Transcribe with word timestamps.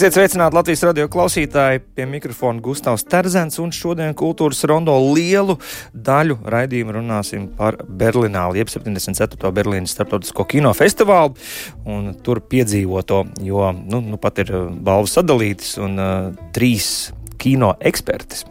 Esiet 0.00 0.14
sveicināti 0.16 0.56
Latvijas 0.56 0.80
radio 0.86 1.04
klausītāji, 1.12 1.82
pie 1.92 2.06
mikrofona 2.08 2.62
Gustavs 2.64 3.02
Terzens, 3.04 3.58
un 3.60 3.68
šodien 3.68 4.14
kultūras 4.16 4.62
rondo 4.64 4.94
lielu 5.10 5.58
daļu 5.92 6.38
raidījumu 6.54 6.94
runāsim 6.96 7.44
par 7.58 7.76
Berlināli, 7.84 8.62
jeb 8.62 8.72
74. 8.72 9.52
Berlīnas 9.52 9.92
starptautisko 9.92 10.46
kinofestivālu, 10.54 11.36
un 11.84 12.14
tur 12.24 12.40
piedzīvoto, 12.40 13.26
jo 13.44 13.68
nu, 13.76 14.00
nu 14.00 14.16
pat 14.24 14.40
ir 14.40 14.54
balvas 14.80 15.18
sadalītas, 15.20 15.76
un 15.84 16.00
uh, 16.00 16.46
trīs 16.56 17.10
kino 17.40 17.72
ekspertis. 17.80 18.44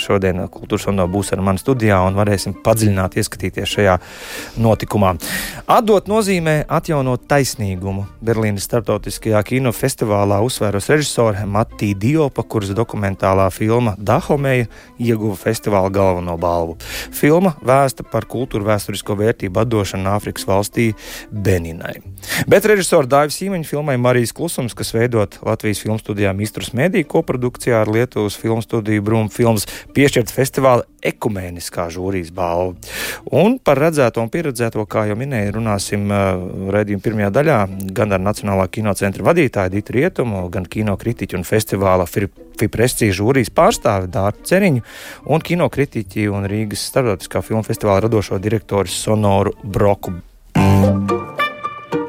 Šodien 0.00 0.40
Kultūras 0.48 0.86
Rondo 0.88 1.04
būs 1.10 1.32
ar 1.34 1.42
mani 1.44 1.60
studijā 1.60 1.98
un 2.06 2.16
varēsim 2.16 2.54
padziļināt, 2.64 3.18
ieskatīties 3.20 3.68
šajā 3.68 3.96
notikumā. 4.62 5.10
Atdot 5.68 6.08
nozīmē 6.08 6.62
atjaunot 6.72 7.26
taisnīgumu. 7.28 8.06
Berlīnas 8.24 8.64
starptautiskajā 8.68 9.42
kinofestivālā 9.50 10.38
uzsvēros 10.46 10.88
režisore 10.88 11.44
Matija 11.44 11.98
Diopa, 12.00 12.46
kuras 12.48 12.72
dokumentālā 12.76 13.48
filma 13.52 13.92
Dahomeja 13.98 14.70
ieguva 14.96 15.36
festivāla 15.36 15.90
galveno 15.92 16.38
balvu. 16.40 16.78
Filma 17.12 17.52
vēsta 17.60 18.06
par 18.08 18.24
kultūra 18.30 18.70
vēsturisko 18.72 19.18
vērtību 19.18 19.64
atdošanu 19.64 20.08
Āfrikas 20.14 20.48
valstī 20.48 20.88
Beninai. 21.28 21.98
Bet 22.48 22.64
režisora 22.70 23.10
Dāvis 23.10 23.36
Sīmeņa 23.42 23.68
filmai 23.68 23.98
Marijas 24.00 24.32
Klusums, 24.36 24.76
kas 24.78 24.94
veidot 24.96 25.36
Latvijas 25.44 25.82
filmu 25.84 26.00
studijā 26.00 26.32
Mistrus 26.36 26.72
Mēdī 26.76 27.04
koprodukcijā 27.08 27.82
ar 27.82 27.92
Lietuvas 28.28 28.40
filmu 28.40 28.62
studiju 28.62 29.02
Brūmu 29.02 29.30
filmas 29.32 29.64
piešķirts 29.96 30.34
festivāla 30.34 30.84
ekumēniskā 31.02 31.88
žūrijas 31.92 32.30
balva. 32.34 32.76
Un 33.32 33.58
par 33.58 33.78
redzēto 33.80 34.20
un 34.20 34.28
pieredzēto, 34.28 34.84
kā 34.86 35.06
jau 35.08 35.16
minēju, 35.16 35.54
runāsim 35.56 36.04
uh, 36.10 36.36
redzījuma 36.74 37.04
pirmajā 37.04 37.30
daļā 37.32 37.58
gan 37.96 38.12
ar 38.12 38.20
Nacionālā 38.20 38.68
kinocentra 38.68 39.24
vadītāju 39.24 39.72
Dītu 39.72 39.96
Rietumu, 39.96 40.44
gan 40.52 40.66
kinokritiķu 40.68 41.38
un 41.38 41.46
festivāla 41.48 42.06
Fiprescija 42.58 43.14
žūrijas 43.14 43.52
pārstāvi 43.54 44.10
Dārtu 44.12 44.48
Ceriņu 44.50 44.84
un 45.32 45.44
kinokritiķi 45.44 46.28
un 46.28 46.48
Rīgas 46.50 46.88
starptautiskā 46.90 47.44
filmu 47.46 47.64
festivāla 47.64 48.04
radošo 48.08 48.40
direktoru 48.42 48.90
Sonoru 48.92 49.54
Broku. 49.62 50.18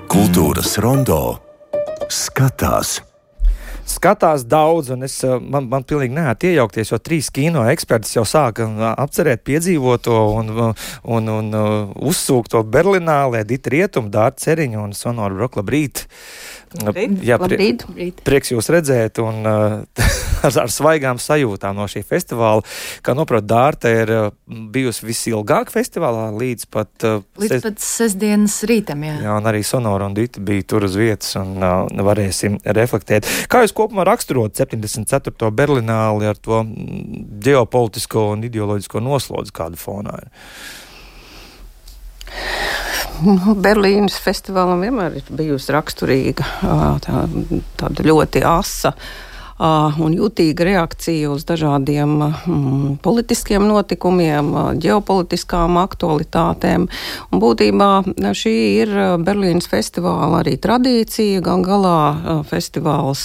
Kultūras 0.09 0.75
rondo 0.81 1.21
skatās 2.09 2.97
skatās 3.89 4.45
daudz, 4.49 4.91
un 4.93 5.03
es, 5.07 5.17
eh, 5.23 5.35
man, 5.39 5.67
man 5.71 5.85
pilnīgi 5.87 6.15
neētu 6.15 6.49
iejaukties, 6.51 6.91
jo 6.93 6.99
trīs 7.01 7.29
kino 7.33 7.65
eksperti 7.71 8.15
jau 8.15 8.25
sāka 8.27 8.67
uh, 8.67 8.85
apcerēt 9.01 9.43
piedzīvoto 9.47 10.15
un, 10.37 10.51
uh, 10.53 10.87
un, 11.03 11.29
un, 11.33 11.51
un 11.53 11.57
uh, 11.57 12.07
uzsūkt 12.09 12.53
to 12.53 12.63
Berlinālē, 12.63 13.43
Dita 13.47 13.73
Rietumu, 13.73 14.11
Dārta 14.13 14.45
Ceriņu 14.45 14.83
un 14.83 14.95
Sonoru 14.97 15.41
Brokla 15.41 15.65
Brītu. 15.65 16.07
Labrīt. 16.83 17.15
Jā, 17.25 17.37
prie, 17.41 17.57
Labrīt. 17.81 18.21
prieks 18.25 18.51
jūs 18.53 18.69
redzēt 18.71 19.19
un 19.23 19.41
uh, 19.47 20.03
ar, 20.45 20.57
ar 20.63 20.71
svaigām 20.71 21.19
sajūtām 21.21 21.77
no 21.77 21.87
šī 21.89 22.03
festivāla. 22.07 22.63
Kā 23.05 23.15
noprot, 23.17 23.45
Dārta 23.49 23.91
ir 23.91 24.13
uh, 24.13 24.29
bijusi 24.45 25.07
visilgāk 25.09 25.73
festivālā 25.73 26.29
līdz 26.35 26.67
pat, 26.71 26.91
uh, 27.07 27.23
līdz 27.41 27.55
ses... 27.55 27.65
pat 27.65 27.83
sestdienas 27.83 28.59
rītam. 28.69 29.03
Jā. 29.07 29.17
jā, 29.25 29.37
un 29.41 29.49
arī 29.51 29.63
Sonora 29.67 30.09
un 30.09 30.17
Dita 30.17 30.43
bija 30.45 30.67
tur 30.69 30.87
uz 30.87 30.97
vietas 30.99 31.33
un 31.41 31.57
uh, 31.57 31.85
varēsim 32.09 32.59
reflektēt. 32.79 33.27
Kā 33.51 33.63
jūs 33.65 33.75
kopumā 33.75 34.05
raksturot 34.09 34.57
74. 34.59 35.53
Berlināli 35.55 36.29
ar 36.29 36.37
to 36.37 36.61
mm, 36.63 37.23
ģeopolitisko 37.45 38.29
un 38.35 38.45
ideoloģisko 38.49 39.02
noslodzi, 39.03 39.55
kāda 39.55 39.79
fonā 39.79 40.19
ir? 40.21 40.29
Nu, 43.25 43.55
Berlīnas 43.59 44.15
festivālam 44.23 44.83
vienmēr 44.85 45.17
ir 45.19 45.31
bijusi 45.35 45.73
raksturīga 45.75 46.45
tā, 47.03 47.23
tāda 47.80 48.05
ļoti 48.05 48.43
asa 48.47 48.93
un 49.59 50.14
jutīga 50.15 50.64
reakcija 50.64 51.30
uz 51.33 51.43
dažādiem 51.47 52.14
mm, 52.21 52.93
politiskiem 53.03 53.65
notikumiem, 53.67 54.52
ģeopolitiskām 54.80 55.75
aktualitātēm. 55.81 56.87
Un 57.33 57.42
būtībā 57.43 57.89
šī 58.39 58.53
ir 58.80 58.93
Berlīnas 59.25 59.67
festivāla 59.71 60.39
arī 60.43 60.55
tradīcija. 60.61 61.42
Gan 61.43 61.64
galā 61.67 62.43
festivāls 62.47 63.23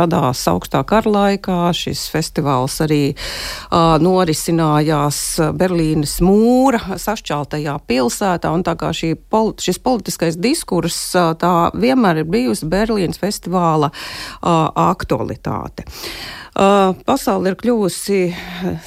radās 0.00 0.46
augstā 0.48 0.82
kara 0.88 1.12
laikā. 1.12 1.58
Šis 1.76 2.06
festivāls 2.12 2.78
arī 2.84 3.02
norisinājās 3.70 5.20
Berlīnas 5.60 6.16
mūra 6.24 6.96
sašķeltajā 7.00 7.76
pilsētā. 7.90 8.54
Un 8.56 8.64
tā 8.64 8.76
kā 8.80 8.94
šī, 8.96 9.12
šis 9.60 9.82
politiskais 9.84 10.40
diskurss 10.40 11.12
tā 11.12 11.54
vienmēr 11.76 12.24
ir 12.24 12.32
bijusi 12.32 12.68
Berlīnas 12.70 13.20
festivāla 13.20 13.92
aktualitāte 14.40 15.49
aktivitāte. 15.50 15.84
Uh, 16.50 16.96
pasaule 17.06 17.52
ir 17.52 17.54
kļuvusi 17.60 18.16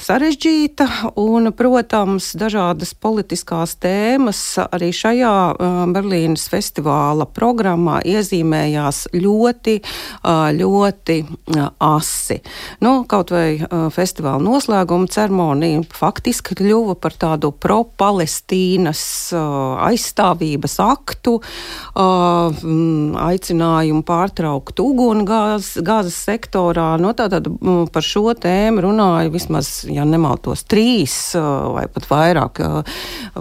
sarežģīta, 0.03 1.13
un, 1.15 1.47
protams, 1.55 2.33
dažādas 2.35 2.91
politiskās 2.91 3.77
tēmas 3.79 4.41
arī 4.65 4.89
šajā 4.91 5.31
uh, 5.55 5.77
Berlīnas 5.95 6.43
festivāla 6.51 7.23
programmā 7.31 8.01
iezīmējās 8.03 9.05
ļoti, 9.15 9.77
uh, 9.79 10.49
ļoti 10.57 11.17
asi. 11.79 12.37
Nu, 12.83 13.05
kaut 13.07 13.31
vai 13.31 13.63
festivāla 13.95 14.43
noslēguma 14.43 15.07
ceremonija 15.07 15.85
faktiski 15.95 16.59
kļuva 16.59 16.97
par 16.99 17.15
tādu 17.15 17.53
pro-Palestīnas 17.63 19.05
aizstāvības 19.87 20.77
aktu, 20.83 21.37
aicinājumu 23.29 24.03
pārtraukt 24.07 24.83
uguni 24.83 25.25
sektorā. 26.13 26.89
No, 27.01 27.13
tātad, 27.17 27.52
Mm, 27.52 27.52
par 27.93 28.05
šo 28.05 28.33
tēmu 28.37 28.83
runāja 28.85 29.31
vismaz, 29.33 29.69
ja 29.89 30.05
nemaltos, 30.07 30.63
trīs 30.69 31.15
vai 31.35 31.85
pat 31.91 32.07
vairāk 32.09 32.61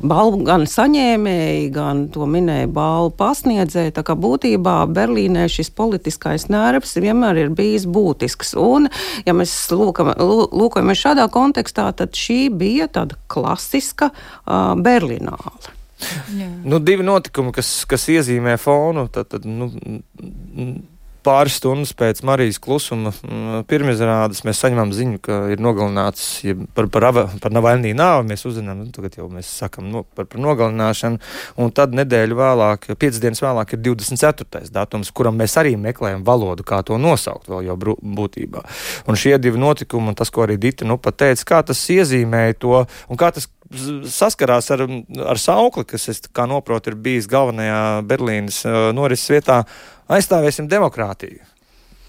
balvu 0.03 0.43
gan 0.47 0.67
saņēmēji, 0.71 1.69
gan 1.75 2.07
to 2.13 2.27
minēja 2.31 2.71
balvu 2.73 3.13
pasniedzēji. 3.19 3.95
Tā 3.97 4.05
kā 4.07 4.17
būtībā 4.19 4.77
Berlīnē 4.93 5.49
šis 5.53 5.73
politiskais 5.77 6.49
nervs 6.53 6.97
vienmēr 7.01 7.45
ir 7.45 7.53
bijis 7.57 7.87
būtisks. 7.91 8.55
Un, 8.61 8.91
ja 9.27 9.37
mēs 9.37 9.55
lūkam, 9.73 10.15
lūkojamies 10.19 11.05
šādā 11.07 11.29
kontekstā, 11.33 11.91
tad 11.97 12.17
šī 12.19 12.47
bija 12.53 12.91
tāda 12.93 13.19
klasiska 13.33 14.13
uh, 14.13 14.75
Berlināla. 14.81 15.79
Jā. 16.35 16.49
Nu, 16.67 16.81
divi 16.83 17.05
notikumi, 17.07 17.53
kas, 17.55 17.85
kas 17.89 18.09
iezīmē 18.11 18.57
fonu. 18.61 19.07
Tad, 19.13 19.29
tad, 19.35 19.47
nu, 19.47 19.71
pāris 21.25 21.57
stundas 21.61 21.93
pēc 21.97 22.23
Marijas 22.27 22.59
klusuma 22.63 23.13
mm, 23.13 23.65
pirmizrādes 23.71 24.43
mēs 24.47 24.61
saņemam 24.63 24.93
ziņu, 24.97 25.21
ka 25.23 25.39
ir 25.53 25.63
nogalināts 25.63 26.25
ja 26.45 26.57
par, 26.77 26.89
par, 26.93 27.07
ava, 27.11 27.25
par 27.43 27.55
Navaļnī 27.55 27.93
nāvi. 27.99 28.29
Mēs 28.33 28.45
uzzinām, 28.49 28.83
nu, 28.85 28.91
tagad 28.95 29.19
jau 29.21 29.29
mēs 29.33 29.51
sakam 29.63 29.89
no, 29.93 30.05
par, 30.17 30.29
par 30.31 30.43
nogalināšanu, 30.43 31.23
un 31.63 31.73
tad 31.75 31.97
nedēļu 31.99 32.39
vēlāk, 32.39 32.91
piecas 32.97 33.23
dienas 33.23 33.43
vēlāk 33.45 33.77
ir 33.77 33.83
24. 33.89 34.65
datums, 34.75 35.13
kuram 35.15 35.39
mēs 35.41 35.57
arī 35.61 35.75
meklējam 35.81 36.27
valodu, 36.27 36.67
kā 36.67 36.83
to 36.87 36.99
nosaukt 37.01 37.51
vēl 37.53 37.71
jau 37.71 37.79
būtībā. 38.03 38.67
Un 39.09 39.19
šie 39.19 39.39
divi 39.43 39.61
notikumi, 39.63 40.13
un 40.13 40.19
tas, 40.19 40.33
ko 40.33 40.47
arī 40.47 40.59
Dita 40.63 40.87
nu 40.87 40.99
pat 41.03 41.19
teica, 41.25 41.49
kā 41.49 41.65
tas 41.73 41.81
iezīmēja 41.91 42.61
to, 42.63 42.85
un 43.11 43.21
kā 43.21 43.33
tas 43.35 43.49
saskarās 44.13 44.71
ar, 44.75 44.85
ar 45.27 45.41
saukli, 45.41 45.87
kas, 45.93 46.09
es, 46.13 46.23
kā 46.35 46.47
noprotu, 46.51 46.93
ir 46.93 47.01
bijis 47.05 47.29
galvenajā 47.31 48.03
Berlīnas 48.09 48.63
uh, 48.67 48.91
norises 48.97 49.31
vietā 49.33 49.63
aizstāvēsim 50.13 50.69
demokrātiju. 50.71 51.52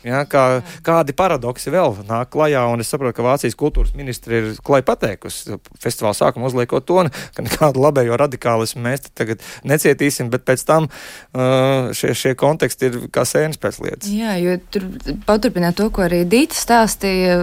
Ja, 0.04 0.24
kā, 0.28 0.62
kādi 0.84 1.16
paradoksi 1.16 1.72
vēl 1.74 1.96
nāk 2.10 2.34
klajā, 2.34 2.66
un 2.74 2.84
es 2.84 2.90
saprotu, 2.92 3.16
ka 3.18 3.26
Vācijas 3.26 3.56
kultūras 3.60 3.94
ministri 3.96 4.40
ir 4.42 4.50
klajā 4.66 4.86
pateikusi 4.88 5.58
festivāla 5.80 6.18
sākumā 6.18 6.50
uzliekot 6.50 6.88
to, 6.90 7.00
ka 7.36 7.46
nekādu 7.46 7.84
labējo 7.84 8.18
radikālismu 8.20 8.84
mēs 8.84 9.08
tagad 9.16 9.44
necietīsim, 9.68 10.32
bet 10.34 10.44
pēc 10.48 10.66
tam 10.68 10.90
uh, 10.90 11.94
šie, 11.96 12.12
šie 12.20 12.34
konteksti 12.40 12.90
ir 12.90 12.98
kā 13.14 13.24
sēnes 13.28 13.62
pēc 13.62 13.80
lietas. 13.86 14.12
Jā, 14.12 14.36
jo 14.44 14.58
tur 14.74 14.90
paturpināt 15.28 15.80
to, 15.80 15.88
ko 15.94 16.04
arī 16.08 16.24
Dīta 16.28 16.58
stāstīja, 16.58 17.40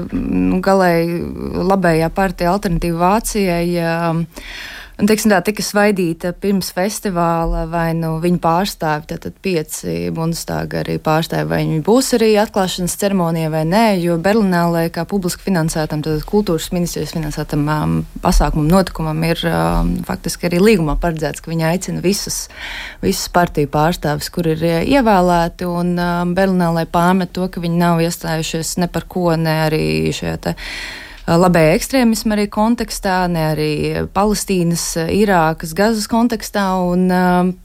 galēji 0.65 1.23
labējā 1.73 2.13
partija 2.13 2.53
alternatīva 2.57 3.01
Vācijai. 3.07 3.65
Uh, 3.81 4.79
Un, 5.01 5.09
teiksim, 5.09 5.31
tā 5.33 5.39
tika 5.41 5.65
svaidīta 5.65 6.35
pirms 6.37 6.75
festivāla, 6.77 7.63
vai 7.73 7.95
nu 7.97 8.19
viņa 8.21 8.41
pārstāvi, 8.43 9.07
tātad 9.09 9.39
pieci 9.41 10.11
Bundestāga 10.13 10.83
arī 10.83 10.99
pārstāvi, 11.01 11.49
vai 11.49 11.61
viņi 11.63 11.79
būs 11.87 12.11
arī 12.19 12.29
atklāšanas 12.43 12.99
ceremonija 13.01 13.49
vai 13.55 13.63
nē, 13.65 13.85
jo 14.03 14.19
Berlinālē 14.21 14.85
kā 14.93 15.07
publiski 15.09 15.47
finansētam, 15.47 16.05
tad 16.05 16.21
kultūras 16.29 16.69
ministrijas 16.77 17.15
finansētam 17.17 17.65
um, 17.65 17.97
pasākumam, 18.21 18.69
notikumam 18.69 19.25
ir 19.25 19.41
um, 19.49 19.97
faktiski 20.05 20.51
arī 20.51 20.61
līgumā 20.67 20.99
paredzēts, 21.01 21.41
ka 21.41 21.55
viņi 21.55 21.69
aicina 21.73 22.05
visus, 22.05 22.43
visus 23.01 23.33
partiju 23.33 23.73
pārstāvis, 23.73 24.29
kur 24.35 24.53
ir 24.53 24.61
uh, 24.61 24.81
ievēlēti, 24.85 25.71
un 25.81 25.97
um, 25.97 26.37
Berlinālē 26.37 26.85
pārmet 26.93 27.33
to, 27.33 27.49
ka 27.49 27.65
viņi 27.65 27.87
nav 27.87 28.05
iestājušies 28.05 28.77
ne 28.85 28.93
par 28.93 29.09
ko, 29.09 29.31
ne 29.33 29.63
arī 29.65 29.87
šajā 30.13 30.41
te 30.45 30.61
labējā 31.29 31.75
ekstrēmisma 31.77 32.37
arī 32.37 32.47
kontekstā, 32.53 33.25
ne 33.33 33.45
arī 33.53 33.73
Palestīnas, 34.15 34.85
Irākas, 35.13 35.75
Gazas 35.77 36.09
kontekstā. 36.11 36.65
Un, 36.93 37.07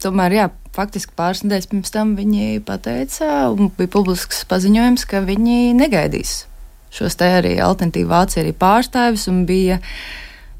tomēr, 0.02 0.36
jā, 0.36 0.50
faktiski 0.76 1.16
pāris 1.16 1.42
nedēļas 1.44 1.70
pirms 1.72 1.94
tam 1.94 2.12
viņi 2.18 2.60
pateica, 2.66 3.48
un 3.54 3.72
bija 3.78 3.92
publisks 3.96 4.44
paziņojums, 4.50 5.08
ka 5.08 5.24
viņi 5.26 5.72
negaidīs 5.78 6.44
šos 6.96 7.18
te 7.18 7.28
arī 7.38 7.56
alternatīvu 7.60 8.08
vācu 8.08 8.40
arī 8.42 8.54
pārstāvis 8.56 9.26
un 9.32 9.44
bija. 9.48 9.80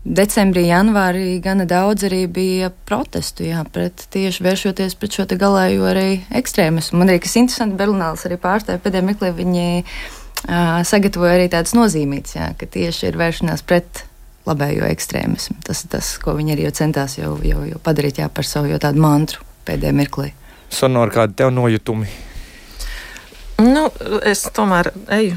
Decembrī, 0.07 0.69
janvārī 0.69 1.41
gana 1.43 1.65
daudz 1.67 2.05
arī 2.07 2.21
bija 2.31 2.69
protestu 2.87 3.49
jā, 3.49 3.65
pret 3.75 4.05
tieši 4.15 4.45
vēršoties 4.47 4.95
pret 5.01 5.17
šo 5.17 5.25
galējo 5.33 5.89
arī 5.91 6.21
ekstrēmismu. 6.31 7.01
Man 7.01 7.11
arī 7.11 7.25
kas 7.25 7.35
interesanti, 7.41 7.75
Berlīnāls 7.81 8.23
arī 8.29 8.39
pārstāvja 8.39 8.85
pēdējā 8.85 9.03
meklē, 9.09 9.33
viņi 9.35 9.67
uh, 9.81 10.16
sagatavoja 10.45 11.39
arī 11.39 11.49
tādas 11.53 11.75
nozīmītas, 11.77 12.37
jā, 12.37 12.51
ka 12.59 12.69
tieši 12.71 13.11
ir 13.11 13.19
vēršanās 13.21 13.65
pret 13.67 14.05
labējo 14.47 14.87
ekstrēmismu. 14.87 15.59
Tas 15.67 15.85
ir 15.85 15.93
tas, 15.97 16.13
ko 16.23 16.37
viņi 16.37 16.55
arī 16.55 16.69
jau 16.69 16.77
centās 16.83 17.19
jau, 17.19 17.35
jau, 17.43 17.65
jau 17.67 17.81
padarīt 17.83 18.21
jā, 18.23 18.29
par 18.31 18.47
savu 18.47 18.79
tādu 18.83 19.03
mantru 19.03 19.43
pēdējā 19.67 19.97
mirklī. 19.97 20.31
Sonora, 20.71 21.13
kādi 21.15 21.37
tev 21.39 21.53
nojutumi? 21.55 22.09
Nu, 23.63 23.87
es 24.27 24.45
tomēr 24.55 24.91
eju 25.17 25.37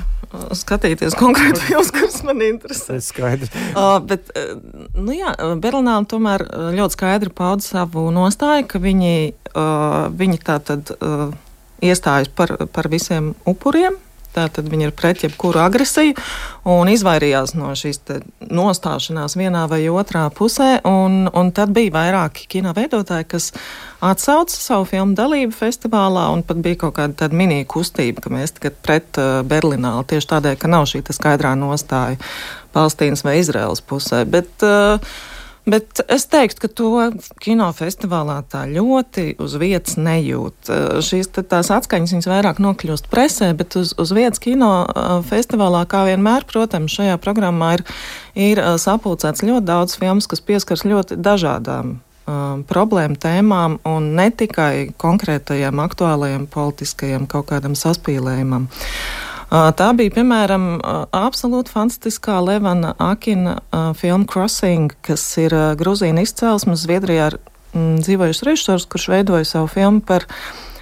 skatīties 0.54 1.16
konkrēti 1.18 1.62
filmas, 1.64 1.90
kuras 1.94 2.20
man 2.28 2.42
interesē. 2.46 2.98
Tas 3.00 3.00
ir 3.00 3.06
skaidrs. 3.08 3.54
Uh, 3.72 3.96
bet, 4.06 4.30
nu 4.94 5.16
jā, 5.16 5.32
Berlīnā 5.62 5.96
tomēr 6.10 6.44
ļoti 6.78 6.98
skaidri 6.98 7.34
pauda 7.34 7.66
savu 7.66 8.06
nostāju, 8.14 8.68
ka 8.70 8.82
viņi, 8.84 9.16
uh, 9.56 10.10
viņi 10.14 10.42
tā 10.46 10.60
tad 10.68 10.94
uh, 11.00 11.32
iestājas 11.82 12.30
par, 12.36 12.54
par 12.76 12.92
visiem 12.92 13.34
upuriem, 13.50 13.98
Tātad 14.36 14.68
viņi 14.70 14.90
ir 14.90 14.92
pret 14.94 15.24
jebkuru 15.26 15.62
agresiju 15.64 16.14
un 16.70 16.90
izvairījās 16.92 17.56
no 17.58 17.72
šīs 17.78 18.02
nostāšanās 18.46 19.36
vienā 19.40 19.64
vai 19.72 19.82
otrā 19.90 20.28
pusē. 20.36 20.70
Un, 20.88 21.24
un 21.34 21.50
tad 21.56 21.74
bija 21.76 21.96
vairāki 21.96 22.46
kino 22.52 22.76
veidotāji, 22.78 23.28
kas 23.32 23.50
atsauca 24.06 24.54
savu 24.54 24.86
filmu 24.92 25.18
dalību 25.18 25.56
festivālā, 25.58 26.28
un 26.36 26.46
pat 26.46 26.62
bija 26.62 26.84
kaut 26.86 26.98
kāda 27.00 27.32
mini 27.34 27.64
kustība, 27.70 28.22
ka 28.24 28.34
mēs 28.34 28.56
tagad 28.60 28.78
pret 28.86 29.22
uh, 29.22 29.42
Berlinālu 29.50 30.06
tieši 30.10 30.32
tādēļ, 30.36 30.62
ka 30.62 30.72
nav 30.72 30.86
šī 30.92 31.04
skaidrā 31.10 31.56
nostāja 31.58 32.22
Palestīnas 32.76 33.26
vai 33.26 33.40
Izraels 33.42 33.82
pusē. 33.82 34.24
Bet, 34.30 34.52
uh, 34.62 35.02
Bet 35.70 36.02
es 36.10 36.26
teiktu, 36.32 36.64
ka 36.64 36.70
to 36.72 36.90
kinofestivālā 37.44 38.40
tā 38.50 38.64
ļoti 38.70 39.36
uz 39.44 39.54
vietas 39.62 40.00
nejūt. 40.02 40.70
Eh, 40.72 41.00
šīs 41.06 41.30
tās 41.36 41.70
atskaņas 41.76 42.16
viņas 42.16 42.30
vairāk 42.32 42.62
nokļūst 42.64 43.10
presē, 43.12 43.52
bet 43.58 43.78
uz, 43.78 43.94
uz 44.00 44.14
vietas 44.16 44.42
kinofestivālā, 44.42 45.84
kā 45.90 46.06
vienmēr, 46.10 46.48
protams, 46.50 46.96
šajā 46.98 47.20
programmā 47.22 47.76
ir, 47.78 47.86
ir 48.34 48.64
eh, 48.64 48.76
sapulcēts 48.82 49.46
ļoti 49.46 49.66
daudz 49.70 49.98
filmas, 50.00 50.30
kas 50.32 50.46
pieskars 50.46 50.88
ļoti 50.88 51.20
dažādām 51.20 52.00
problēmu 52.70 53.16
tēmām 53.18 53.80
un 53.90 54.12
ne 54.14 54.28
tikai 54.30 54.92
konkrētajam 55.02 55.80
aktuālajam 55.82 56.44
politiskajam 56.52 57.26
kaut 57.26 57.48
kādam 57.50 57.74
saspīlējumam. 57.74 58.68
Tā 59.50 59.88
bija, 59.98 60.14
piemēram, 60.14 60.66
absolūti 61.16 61.74
fantastiskā 61.74 62.38
Levana 62.46 62.92
Akina 63.02 63.56
filma 63.98 64.28
Crossing, 64.30 64.94
kas 65.02 65.24
ir 65.42 65.56
Gruzīna 65.80 66.22
izcelsmes 66.22 66.84
Zviedrijā 66.86 67.32
dzīvojušs 67.74 68.44
režisors, 68.46 68.86
kurš 68.90 69.08
veidoja 69.10 69.48
savu 69.50 69.72
filmu 69.74 70.04
par 70.06 70.28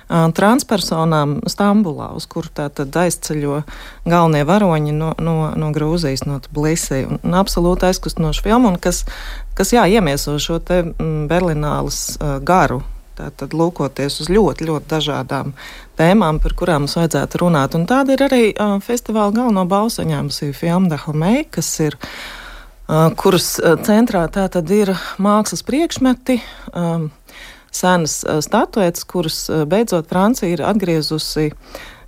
transpersonām 0.08 1.38
Stambulā, 1.48 2.10
uz 2.16 2.28
kuru 2.32 2.52
tātad 2.60 2.92
aizceļo 2.96 3.62
galvenie 4.08 4.44
varoņi 4.48 4.96
no, 4.96 5.14
no, 5.16 5.38
no 5.56 5.72
Grūzijas, 5.76 6.26
no 6.28 6.42
Tbilisī. 6.44 7.06
Un 7.08 7.40
absolūti 7.40 7.88
aizkustinoša 7.88 8.44
filma, 8.44 8.72
un 8.74 8.80
kas, 8.84 9.06
kas 9.56 9.72
jā, 9.76 9.88
iemieso 9.88 10.36
šo 10.44 10.60
te 10.60 10.84
Berlinālas 11.32 12.18
garu 12.44 12.84
Tātad 13.18 13.54
lūkoties 13.58 14.22
uz 14.24 14.32
ļoti, 14.32 14.68
ļoti 14.70 14.90
dažādām 14.92 15.54
tēmām, 16.00 16.42
par 16.44 16.54
kurām 16.58 16.86
mums 16.86 16.98
vajadzētu 17.00 17.42
runāt. 17.42 17.78
Un 17.78 17.88
tāda 17.90 18.16
ir 18.16 18.26
arī 18.28 18.42
uh, 18.54 18.78
festivāla 18.84 19.34
galveno 19.36 19.66
balsu 19.70 20.04
saņēmusi 20.04 20.52
filma 20.58 20.92
Dahomei, 20.94 21.46
kas 21.50 21.72
ir, 21.84 21.98
uh, 21.98 23.08
kuras 23.18 23.56
centrā 23.88 24.28
tātad 24.34 24.74
ir 24.74 24.94
mākslas 25.18 25.66
priekšmeti. 25.68 26.42
Um, 26.74 27.10
Senas 27.78 28.22
uh, 28.24 28.40
statuetes, 28.42 29.06
kuras 29.06 29.44
uh, 29.52 29.66
beidzot 29.70 30.08
Francija 30.10 30.50
ir 30.54 30.64
atgriezusi 30.66 31.52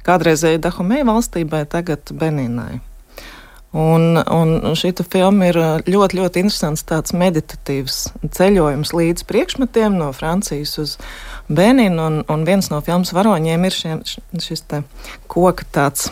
kādreizēji 0.07 0.61
Dahomei 0.63 1.03
valstībai, 1.05 1.65
tagad 1.69 2.13
Beninai. 2.15 2.79
Un, 3.69 4.17
un 4.17 4.73
šī 4.73 4.95
filma 5.05 5.51
ir 5.51 5.57
ļoti, 5.85 6.17
ļoti 6.17 6.41
interesants 6.41 6.81
tāds 6.89 7.13
meditatīvs 7.13 7.99
ceļojums 8.33 8.95
līdz 8.97 9.27
priekšmetiem 9.29 9.99
no 9.99 10.09
Francijas 10.17 10.73
uz 10.81 10.95
Beninu. 11.45 12.01
Un, 12.01 12.17
un 12.25 12.47
viens 12.47 12.71
no 12.73 12.81
filmas 12.81 13.13
varoņiem 13.13 13.69
ir 13.69 13.77
šie, 13.77 13.99
šis 14.41 14.65
koka 15.29 15.69
tāds 15.69 16.09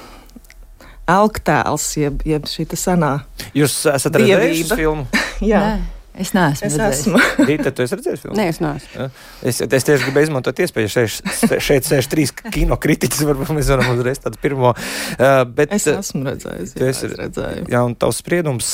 elktēls, 1.09 1.89
jeb, 1.97 2.21
jeb 2.27 2.45
šī 2.51 2.67
senā. 2.77 3.13
Jūs 3.57 3.79
esat 3.89 4.21
redzējuši 4.21 4.77
filmu? 4.77 5.07
Jā. 5.51 5.63
Nē. 5.63 5.96
Es 6.17 6.33
neesmu. 6.33 6.67
Es 6.67 6.77
esmu. 6.81 7.19
Rīta, 7.47 7.71
tu 7.75 7.85
esi 7.85 7.97
redzējis 7.97 8.23
filmu? 8.25 8.37
Nē, 8.39 8.47
es 8.53 8.61
neesmu. 8.63 8.93
Ja? 8.95 9.09
Es, 9.45 9.59
es 9.61 9.87
tieši 9.87 10.07
gribēju 10.07 10.29
izmantot 10.29 10.61
iespēju. 10.63 10.93
Šeit, 10.93 11.35
šeit 11.63 11.89
sēž 11.89 12.09
trīs 12.11 12.33
kino 12.53 12.77
kritiķis. 12.81 13.25
Varbūt 13.27 13.53
mēs 13.57 13.69
varam 13.73 13.93
uzreiz 13.93 14.23
tādu 14.23 14.41
pirmo. 14.41 14.73
Uh, 15.17 15.43
bet, 15.45 15.75
es 15.77 15.85
esmu 15.91 16.25
redzējis. 16.31 16.73
Jā, 16.79 16.89
es 16.89 17.03
redzēju. 17.13 17.67
Jā, 17.73 17.83
un 17.85 17.93
tavs 17.99 18.23
spriedums. 18.23 18.73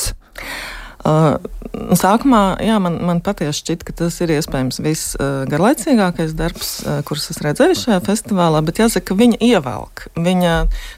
Uh, 1.04 1.34
sākumā 2.00 2.54
jā, 2.64 2.78
man, 2.80 2.96
man 3.04 3.20
patiesi 3.24 3.60
šķiet, 3.60 3.82
ka 3.84 3.92
tas 3.98 4.14
ir 4.24 4.30
iespējams 4.38 4.80
visgarlaicīgākais 4.86 6.32
uh, 6.32 6.38
darbs, 6.38 6.70
uh, 6.80 7.02
kurus 7.04 7.28
es 7.34 7.42
redzēju 7.44 7.76
šajā 7.76 7.98
festivālā, 8.06 8.62
bet 8.64 8.80
jāsaka, 8.80 9.10
ka 9.10 9.18
viņa 9.20 9.36
ievelk. 9.44 10.06
Viņa 10.16 10.54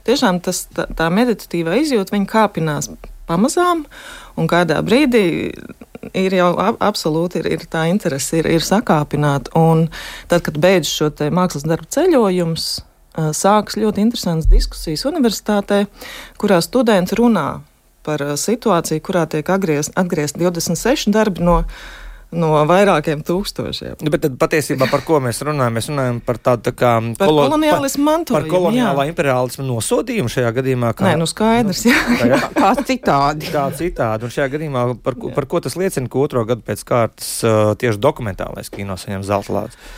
tiešām 0.06 0.38
tas, 0.46 0.68
tā, 0.70 0.86
tā 0.94 1.10
meditatīvā 1.10 1.80
izjūta, 1.82 2.14
viņa 2.14 2.30
kāpinās 2.30 2.92
pamazām, 3.26 3.82
un 4.38 4.46
kādā 4.50 4.78
brīdī 4.86 5.26
ir 6.16 6.36
jau 6.38 6.50
absolūti 6.58 7.40
ir, 7.42 7.50
ir 7.56 7.64
tā 7.70 7.86
interese, 7.90 8.40
ir, 8.40 8.48
ir 8.56 8.64
sakāpināta. 8.64 9.52
Un 9.58 9.86
tad, 10.30 10.44
kad 10.46 10.58
beidzas 10.62 10.92
šo 10.92 11.10
mākslas 11.34 11.66
darbu 11.68 11.88
ceļojums, 11.96 12.68
sākas 13.36 13.78
ļoti 13.80 14.04
interesantas 14.04 14.50
diskusijas 14.50 15.06
universitātē, 15.08 15.84
kurā 16.40 16.60
studenti 16.64 17.16
runā 17.18 17.48
par 18.06 18.22
situāciju, 18.38 19.02
kurā 19.02 19.24
tiek 19.30 19.48
atgriezt, 19.50 19.94
atgriezt 19.98 20.38
26 20.38 21.10
darbi 21.14 21.42
no 21.46 21.62
no 22.38 22.52
vairākiem 22.68 23.22
tūkstošiem. 23.26 23.98
Nu, 24.04 24.12
bet 24.12 24.24
tad 24.26 24.36
patiesībā 24.40 24.88
par 24.90 25.02
ko 25.06 25.20
mēs 25.24 25.40
runājam? 25.46 25.76
Mēs 25.76 25.90
runājam 25.90 26.20
par 26.24 26.40
tādu 26.42 26.66
tā 26.68 26.72
kā 26.76 26.92
par 27.18 27.30
kolo, 27.30 27.46
koloniālismu 27.48 28.06
mantojumu. 28.06 28.38
Par 28.38 28.50
koloniālā 28.52 29.06
imperiālismu 29.10 29.66
nosodījumu 29.66 30.32
šajā 30.32 30.52
gadījumā. 30.60 30.92
Kā, 30.96 31.08
Nē, 31.10 31.14
nu 31.20 31.28
skaidrs, 31.30 31.84
jā. 31.88 32.00
jā. 32.32 32.40
kā 32.62 32.72
citādi. 32.82 33.52
Kā 33.54 33.68
citādi. 33.76 34.28
Un 34.28 34.34
šajā 34.36 34.50
gadījumā 34.56 34.88
par, 35.04 35.18
par 35.36 35.48
ko 35.50 35.62
tas 35.64 35.78
liecina, 35.80 36.10
ka 36.12 36.26
otro 36.26 36.44
gadu 36.48 36.66
pēc 36.66 36.84
kārtas 36.88 37.32
uh, 37.46 37.72
tieši 37.80 38.02
dokumentālais 38.02 38.72
kino 38.72 38.98
saņem 39.00 39.26
zelta 39.26 39.56
lācis? 39.60 39.96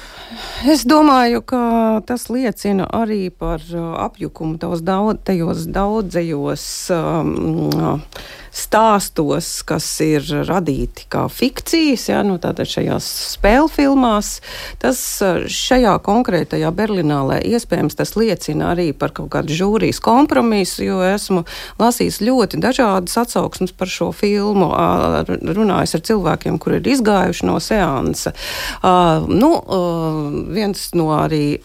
Es 0.68 0.82
domāju, 0.84 1.40
ka 1.48 1.60
tas 2.08 2.26
liecina 2.28 2.84
arī 2.92 3.30
par 3.32 3.62
uh, 3.72 3.94
apjukumu 4.04 4.58
daudz, 4.60 5.22
tajos 5.24 5.64
daudzajos 5.72 6.64
um, 6.92 8.02
stāstos, 8.54 9.50
kas 9.68 9.86
ir 10.04 10.24
radīti 10.48 11.06
kā 11.10 11.26
fikcijas, 11.32 12.08
ja, 12.10 12.22
nu, 12.26 12.38
tātad 12.42 12.68
šajās 12.70 13.06
spēļu 13.34 13.70
filmās. 13.72 14.38
Tas 14.82 15.00
šajā 15.52 15.94
konkrētajā 16.04 16.70
Berlīnālē 16.74 17.40
iespējams 17.48 17.98
tas 17.98 18.14
liecina 18.18 18.72
arī 18.72 18.90
par 18.96 19.14
kaut 19.16 19.30
kādu 19.34 19.54
žūrijas 19.56 20.00
kompromisu, 20.04 20.84
jo 20.86 21.00
esmu 21.06 21.44
lasījis 21.80 22.20
ļoti 22.24 22.60
dažādas 22.62 23.16
atsauksmes 23.20 23.74
par 23.76 23.90
šo 23.90 24.10
filmu, 24.16 24.70
runājis 25.28 25.96
ar 25.98 26.04
cilvēkiem, 26.10 26.58
kuri 26.62 26.80
ir 26.80 26.92
izgājuši 26.94 27.48
no 27.48 27.58
seansa. 27.62 28.34
Nu, 29.28 29.50
viens 30.54 30.88
no 30.98 31.10
arī 31.16 31.58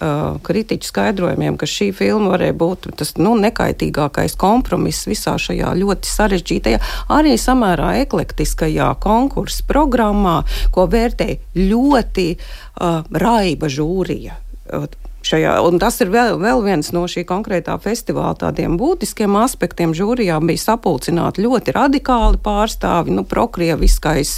kritiķu 0.44 0.90
skaidrojumiem, 0.90 1.58
ka 1.60 1.70
šī 1.70 1.92
filma 1.96 2.34
varēja 2.34 2.58
būt 2.58 2.90
tas 3.00 3.16
nu, 3.20 3.36
nekaitīgākais 3.40 4.38
kompromiss 4.40 5.08
visā 5.10 5.36
šajā 5.42 5.74
ļoti 5.80 6.10
sarežģītajā 6.10 6.73
arī 7.14 7.38
samērā 7.40 7.94
eklektiskajā 8.04 8.92
konkursu 9.04 9.66
programmā, 9.70 10.42
ko 10.74 10.88
vērtē 10.92 11.30
ļoti 11.58 12.28
uh, 12.36 13.02
raiba 13.26 13.72
žūrija. 13.72 14.38
Uh, 14.74 14.88
šajā. 15.34 15.54
Un 15.66 15.80
tas 15.82 15.98
ir 16.04 16.12
vēl, 16.14 16.38
vēl 16.42 16.62
viens 16.66 16.92
no 16.94 17.06
šī 17.10 17.24
konkrētā 17.30 17.76
festivāla 17.82 18.36
tādiem 18.46 18.78
būtiskiem 18.78 19.34
aspektiem. 19.42 19.96
Žūrijā 19.98 20.38
bija 20.46 20.62
sapulcināti 20.62 21.46
ļoti 21.46 21.74
radikāli 21.74 22.40
pārstāvi, 22.44 23.14
nu, 23.16 23.26
prokrieviskais, 23.28 24.36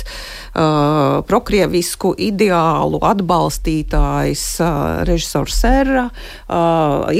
uh, 0.55 1.19
prokrievisku 1.27 2.13
ideālu 2.15 3.01
atbalstītājs, 3.03 4.45
uh, 4.63 5.03
režisors 5.07 5.57
Serra, 5.65 6.07
uh, 6.47 7.11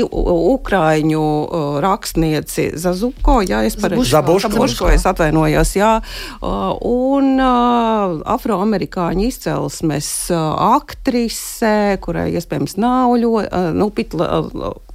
Ukraiņu 0.56 1.26
uh, 1.26 1.80
rakstnieci 1.84 2.72
Zazuko, 2.80 3.42
jā, 3.46 3.64
es 3.68 3.78
pareizi 3.80 4.14
Zabuško, 4.16 4.92
es 4.94 5.06
atvainojos, 5.10 5.76
jā, 5.76 5.94
uh, 6.00 6.76
un 6.86 7.36
uh, 7.42 8.22
afroamerikāņu 8.36 9.28
izcelsmes 9.28 10.12
uh, 10.34 10.54
aktrise, 10.78 11.98
kurai 12.04 12.30
iespējams 12.36 12.78
nav 12.80 13.18
ļoti, 13.20 13.50
uh, 13.50 13.65
nu, 13.74 13.90
pitla, 13.96 14.44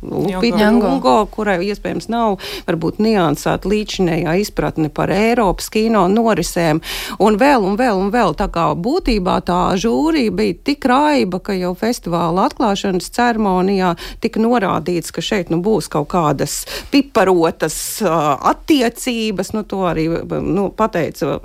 Lupita 0.00 0.70
Lungo, 0.72 1.14
kurai 1.28 1.58
iespējams 1.68 2.08
nav 2.08 2.38
varbūt 2.64 3.00
niansēta 3.04 3.68
līdzinējā 3.68 4.36
izpratne 4.40 4.88
par 4.92 5.12
Eiropas 5.12 5.68
kino 5.72 6.06
norisēm, 6.08 6.80
un 7.20 7.36
vēl 7.40 7.66
un 7.68 7.76
vēl 7.80 8.00
un 8.00 8.08
vēl. 8.14 8.32
Tā 8.38 8.48
kā 8.52 8.70
būtībā 8.80 9.36
tā 9.48 9.60
žūrija 9.80 10.32
bija 10.36 10.56
tik 10.70 10.88
raiba, 10.88 11.42
ka 11.44 11.56
jau 11.58 11.74
festivāla 11.78 12.48
atklāšanas 12.48 13.12
ceremonijā 13.12 13.92
tika 14.24 14.40
norādīts, 14.40 15.12
ka 15.12 15.24
šeit 15.24 15.52
nu, 15.52 15.60
būs 15.64 15.90
kaut 15.92 16.08
kādas 16.14 16.62
piparotas 16.92 17.76
uh, 18.04 18.38
attiecības, 18.54 19.52
nu 19.56 19.66
to 19.68 19.84
arī 19.90 20.08
nu, 20.40 20.70
pateica 20.72 21.36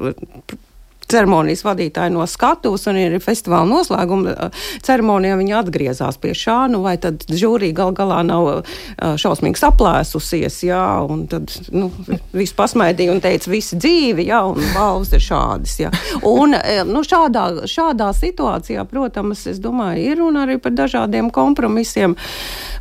ceremonijas 1.12 1.64
vadītāji 1.66 2.14
no 2.16 2.26
skatuves, 2.30 2.86
un 2.90 3.00
arī 3.00 3.20
festivāla 3.24 3.68
noslēguma 3.70 4.34
uh, 4.34 4.64
ceremonijā 4.86 5.38
viņi 5.40 5.56
atgriezās 5.60 6.18
pie 6.22 6.34
šā, 6.38 6.58
nu 6.74 6.82
vai 6.86 6.96
tad 7.02 7.26
žūrija 7.30 7.78
gal 7.78 7.94
galā 7.96 8.22
nav 8.26 8.50
uh, 8.52 8.80
šausmīgi 9.22 9.62
saplēsusies, 9.62 10.62
jā, 10.66 10.84
un 11.06 11.26
tad, 11.32 11.54
nu, 11.76 11.92
viss 12.36 12.56
pasmaidīja 12.58 13.14
un 13.14 13.22
teica, 13.24 13.52
visi 13.54 13.78
dzīvi, 13.80 14.28
jā, 14.32 14.42
un 14.50 14.62
balvas 14.74 15.14
ir 15.16 15.24
šādas, 15.24 15.78
jā. 15.86 15.94
Un, 16.26 16.58
uh, 16.58 16.82
nu, 16.90 17.04
šādā, 17.06 17.46
šādā 17.70 18.10
situācijā, 18.18 18.86
protams, 18.90 19.46
es 19.52 19.62
domāju, 19.62 20.10
ir 20.12 20.24
un 20.26 20.42
arī 20.42 20.58
par 20.62 20.74
dažādiem 20.76 21.30
kompromisiem, 21.34 22.16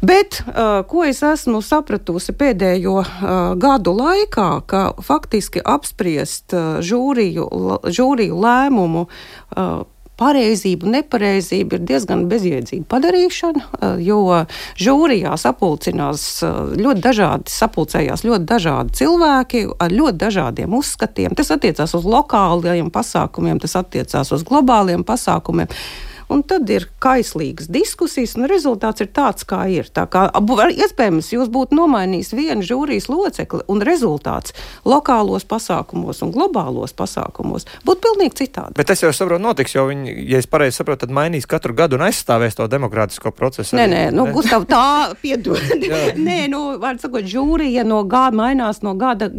bet, 0.05 0.41
ko 0.89 1.05
es 1.07 1.21
esmu 1.25 1.61
sapratusi 1.65 2.35
pēdējo 2.37 2.97
gadu 3.61 3.95
laikā, 3.97 4.49
ka 4.69 4.83
faktiski 5.05 5.63
apspriest 5.65 6.55
žūriju, 6.85 7.47
žūriju 7.89 8.14
jūriju 8.15 8.39
lēmumu. 8.39 9.09
Uh, 9.57 9.83
pareizība, 10.15 10.87
nepareizība 10.93 11.75
ir 11.75 11.87
diezgan 11.89 12.29
bezjēdzīga 12.31 12.87
padarīšana, 12.87 13.65
uh, 13.65 13.97
jo 13.99 14.21
žūrijā 14.79 15.35
sapulcinās 15.41 16.27
uh, 16.47 16.71
ļoti 16.79 17.03
dažādi, 17.03 17.51
sapulcējās 17.51 18.23
ļoti 18.23 18.47
dažādi 18.47 18.95
cilvēki 19.01 19.65
ar 19.83 19.91
ļoti 19.91 20.21
dažādiem 20.23 20.79
uzskatiem. 20.79 21.35
Tas 21.35 21.51
attiecās 21.51 21.97
uz 21.99 22.07
lokāliem 22.07 22.93
pasākumiem, 22.95 23.59
tas 23.59 23.75
attiecās 23.83 24.31
uz 24.37 24.47
globāliem 24.47 25.03
pasākumiem 25.03 25.73
un 26.35 26.43
tad 26.47 26.71
ir 26.73 26.89
kaislīgas 27.03 27.71
diskusijas, 27.73 28.35
un 28.39 28.49
rezultāts 28.51 29.05
ir 29.05 29.11
tāds, 29.15 29.47
kā 29.49 29.65
ir. 29.71 29.89
Tā 29.95 30.07
kā, 30.11 30.27
iespējams, 30.35 31.31
jūs 31.37 31.51
būtu 31.53 31.77
nomainījis 31.79 32.35
vienu 32.35 32.67
žūrijas 32.67 33.09
locekli, 33.13 33.63
un 33.71 33.83
rezultāts 33.87 34.55
lokālos 34.89 35.47
pasākumos 35.49 36.23
un 36.25 36.33
globālos 36.35 36.95
pasākumos 36.97 37.69
būtu 37.87 38.05
pilnīgi 38.09 38.39
citādi. 38.45 38.77
Bet 38.79 38.91
tas 38.91 39.03
jau 39.03 39.13
saprotu, 39.15 39.43
notiks, 39.45 39.75
jo 39.77 39.87
viņi, 39.91 40.15
ja 40.31 40.41
es 40.43 40.49
pareizi 40.51 40.81
saprotu, 40.81 41.05
tad 41.05 41.15
mainīs 41.15 41.49
katru 41.51 41.77
gadu 41.77 41.99
un 41.99 42.07
aizstāvēs 42.09 42.59
to 42.59 42.67
demokrātisko 42.71 43.33
procesu. 43.37 43.77
Nē, 43.79 43.87
nē, 43.91 44.03
nu, 44.15 44.27
ne? 44.29 44.35
Gustav, 44.35 44.67
tā 44.71 44.85
piedod. 45.23 45.61
nē, 46.19 46.39
nu, 46.53 46.63
var 46.83 46.99
sakot, 47.03 47.27
žūrija 47.29 47.87
no 47.87 48.03
gada 48.09 48.35
mainās 48.35 48.83
no 48.85 48.95
gada. 48.99 49.31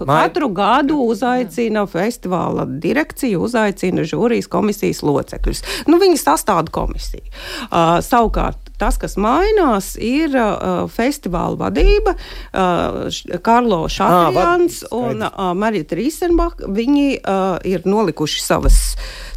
Katru 0.00 0.50
gadu 0.54 0.98
uzaicina 1.06 1.86
festivāla 1.90 2.66
direkcija, 2.82 3.38
uzaicina 3.40 4.04
žūrijas 4.08 4.50
komisijas 4.50 5.02
locekļus. 5.06 5.62
Nu, 5.90 6.00
viņas 6.02 6.26
sastāda 6.40 6.72
komisija. 6.72 7.24
Uh, 7.68 8.00
savukārt, 8.04 8.70
tas, 8.80 8.96
kas 9.00 9.16
mainās, 9.20 9.92
ir 10.00 10.32
uh, 10.34 10.88
festivāla 10.90 11.58
vadība. 11.60 12.16
Uh, 12.50 13.10
Karlo 13.44 13.84
Šafjans 13.92 14.82
ah, 14.88 14.94
un 14.96 15.24
uh, 15.26 15.50
Marita 15.54 15.98
Rīsenbach, 15.98 16.64
viņi 16.64 17.20
uh, 17.20 17.58
ir 17.68 17.84
nolikuši 17.84 18.40
savas 18.40 18.78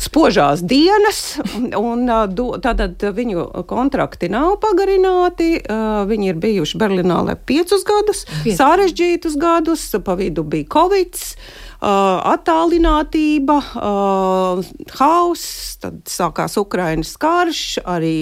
spožās 0.03 0.63
dienas, 0.67 1.37
un, 1.57 1.69
un 1.79 2.07
uh, 2.07 2.23
do, 2.27 2.53
tātad 2.63 3.03
viņu 3.15 3.49
kontrakti 3.67 4.31
nav 4.31 4.57
pagarināti. 4.63 5.57
Uh, 5.63 6.03
viņi 6.07 6.31
ir 6.31 6.39
bijuši 6.39 6.79
Berlīnā 6.79 7.21
piecus 7.43 7.83
gadus, 7.87 8.25
Piec. 8.43 8.57
sarežģītus 8.59 9.37
gadus, 9.39 9.89
pa 10.03 10.15
vidu 10.19 10.47
bija 10.47 10.71
Covid. 10.77 11.19
Uh, 11.19 11.62
attālinātība, 11.83 13.57
uh, 13.75 14.63
hauss, 14.99 15.77
tad 15.83 16.01
sākās 16.09 16.57
Ukrainas 16.61 17.15
karš, 17.19 17.63
arī 17.83 18.15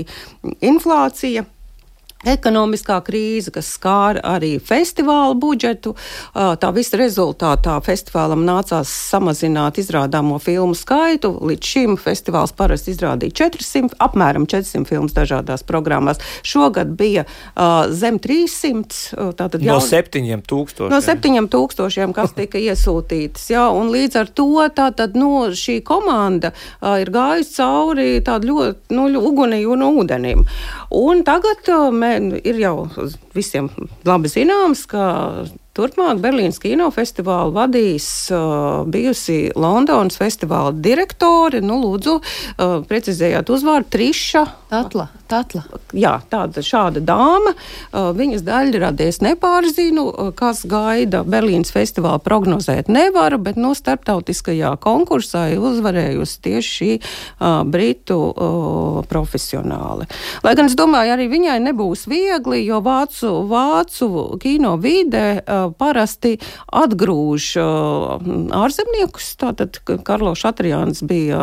inflācija 0.65 1.45
ekonomiskā 2.27 2.99
krīze, 3.05 3.51
kas 3.53 3.69
skāra 3.75 4.21
arī 4.35 4.55
festivāla 4.61 5.35
budžetu. 5.39 5.95
Tā 6.33 6.71
visa 6.75 6.99
rezultātā 6.99 7.77
festivālam 7.85 8.43
nācās 8.45 8.89
samazināt 9.11 9.79
izrādāmo 9.81 10.37
filmu 10.41 10.75
skaitu. 10.77 11.33
Līdz 11.49 11.71
šim 11.73 11.97
festivāls 12.01 12.53
parasti 12.57 12.93
izrādīja 12.95 13.47
400, 13.47 13.97
apmēram 14.01 14.47
400 14.49 14.89
filmas 14.89 15.15
dažādās 15.17 15.65
programmās. 15.67 16.21
Šogad 16.47 16.93
bija 16.97 17.25
uh, 17.25 17.89
zem 17.89 18.19
300. 18.21 19.33
Tātad 19.39 19.61
no 19.61 19.77
jaun... 19.77 19.87
7000. 19.87 20.89
No 20.91 21.01
7000, 21.01 22.13
kas 22.17 22.35
tika 22.37 22.61
iesūtītas. 22.67 23.49
Jā, 23.53 23.67
un 23.73 23.91
līdz 23.93 24.21
ar 24.21 24.31
to 24.35 24.49
tātad, 24.75 25.17
nu, 25.17 25.31
šī 25.57 25.79
komanda 25.87 26.53
uh, 26.53 26.99
ir 27.01 27.11
gājusi 27.13 27.57
cauri 27.57 28.09
tādu 28.25 28.51
ļoti 28.51 28.95
nu, 28.95 29.07
ugunī 29.31 29.63
un 29.69 29.85
ūdenim. 29.87 30.45
Un 31.01 31.23
tagad 31.27 31.69
uh, 31.71 31.89
mēs 31.93 32.10
ir 32.19 32.59
jau 32.61 32.75
visiem 33.35 33.69
labi 34.07 34.31
zināms, 34.31 34.85
ka 34.89 35.03
Turpmāk 35.81 36.19
Berlīnas 36.21 36.59
kinofestivālu 36.61 37.55
vadīs 37.55 38.05
uh, 38.29 38.83
bijusi 38.85 39.47
Londonas 39.57 40.19
festivāla 40.19 40.75
direktore. 40.77 41.57
Nu, 41.65 41.79
lūdzu, 41.81 42.19
uh, 42.21 42.75
precizējāt 42.85 43.49
uzvārdu 43.49 43.89
Triša. 43.95 44.43
Tatla. 44.69 45.07
Tatla. 45.31 45.63
Jā, 45.97 46.13
tāda 46.29 46.61
šāda 46.61 47.01
dāma. 47.01 47.55
Uh, 47.55 48.11
viņas 48.13 48.43
daļradies 48.45 49.21
nepārzinu, 49.25 50.03
uh, 50.05 50.29
kas 50.37 50.61
gaida 50.69 51.23
Berlīnas 51.25 51.73
festivāla 51.73 52.21
prognozēt 52.21 52.91
nevaru, 52.91 53.41
bet 53.41 53.57
no 53.57 53.71
nu, 53.71 53.77
starptautiskajā 53.77 54.75
konkursā 54.83 55.47
ir 55.55 55.65
uzvarējusi 55.65 56.37
tieši 56.45 56.77
šī 56.77 56.91
uh, 56.99 57.63
britu 57.65 58.19
uh, 58.29 59.01
profesionāle. 59.09 60.05
Lai 60.45 60.53
gan 60.59 60.69
es 60.69 60.77
domāju, 60.77 61.15
arī 61.15 61.25
viņai 61.31 61.57
nebūs 61.71 62.05
viegli, 62.11 62.61
jo 62.67 62.83
vācu, 62.85 63.33
vācu 63.49 64.11
kino 64.43 64.77
vide 64.81 65.25
uh, 65.41 65.70
parasti 65.77 66.37
atgrūž 66.67 67.51
ārzemniekus. 68.55 69.31
Tātad 69.41 69.79
Karlo 70.05 70.33
Šatrijāns 70.37 71.03
bija 71.07 71.39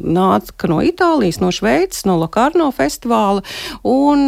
nāca 0.00 0.70
no 0.70 0.80
Itālijas, 0.84 1.40
no 1.42 1.50
Šveices, 1.54 2.04
no 2.08 2.16
Lokarno 2.20 2.70
festivāla, 2.74 3.44
un 3.86 4.26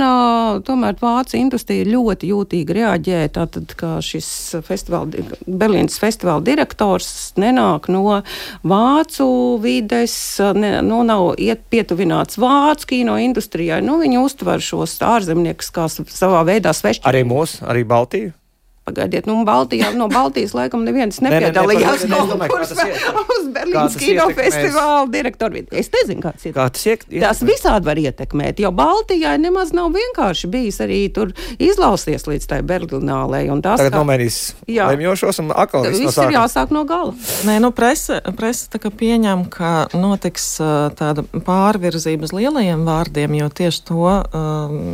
tomēr 0.67 0.99
Vācu 1.03 1.39
industrija 1.39 1.87
ļoti 1.89 2.31
jūtīgi 2.33 2.77
reaģē, 2.79 3.21
tātad, 3.37 3.75
ka 3.79 3.95
šis 4.05 4.29
festivāla, 4.67 5.25
Berlīnas 5.47 5.99
festivāla 6.03 6.45
direktors 6.47 7.33
nenāk 7.41 7.89
no 7.93 8.21
Vācu 8.67 9.29
vides, 9.63 10.15
ne, 10.59 10.75
nu, 10.87 11.03
nav 11.07 11.33
iet 11.41 11.67
pietuvināts 11.73 12.41
Vācu 12.43 12.93
kino 12.95 13.19
industrijai, 13.23 13.83
nu, 13.85 13.99
viņi 14.03 14.21
uztver 14.23 14.63
šos 14.63 14.99
ārzemniekus 15.07 15.73
kā 15.75 15.89
savā 15.93 16.45
veidā 16.49 16.75
svešķi. 16.77 17.07
Arī 17.09 17.27
mūsu, 17.29 17.65
arī 17.69 17.87
Baltiju? 17.89 18.37
Pagaidiet, 18.83 19.29
nu, 19.31 19.37
Baltijā, 19.47 19.93
no 19.95 20.09
Baltijas 20.11 20.57
laikam 20.59 20.83
neviens 20.83 21.21
nepiedalījās 21.23 22.03
konkursā 22.11 22.87
uz 23.37 23.45
Berlīnas 23.55 23.95
kinofestivāla 23.95 25.05
direktoru. 25.13 25.61
Es 25.71 25.87
nezinu, 25.95 26.19
kāds 26.25 26.49
ir. 26.49 26.55
Kā 26.57 26.65
tas, 26.75 26.83
iek, 26.91 27.05
tas 27.23 27.45
visādi 27.47 27.87
var 27.87 28.01
ietekmēt, 28.03 28.59
jo 28.59 28.73
Baltijai 28.75 29.37
nemaz 29.39 29.71
nav 29.77 29.93
vienkārši 29.95 30.51
bijis 30.51 30.81
arī 30.83 30.99
tur 31.15 31.31
izlausties 31.63 32.27
līdz 32.27 32.49
tai 32.51 32.59
Berlinālei. 32.67 33.45
Tagad 33.63 33.93
kā... 33.93 34.01
nomainīs 34.01 34.41
lemjošos 34.67 35.39
un 35.45 35.55
atkal 35.55 35.87
viss, 35.87 36.03
viss 36.03 36.19
no 36.19 36.27
ir 36.27 36.37
jāsāk 36.41 36.75
no 36.75 36.83
gala. 36.89 37.15
Nē, 37.47 37.61
nu, 37.63 37.71
presa, 37.71 38.19
presa 38.35 38.67
tā 38.75 38.83
kā 38.83 38.91
pieņem, 38.91 39.47
ka 39.55 39.73
notiks 39.95 40.57
tāda 40.99 41.23
pārvirzība 41.47 42.27
uz 42.27 42.35
lielajiem 42.35 42.83
vārdiem, 42.91 43.39
jo 43.45 43.49
tieši 43.63 43.87
to 43.93 44.19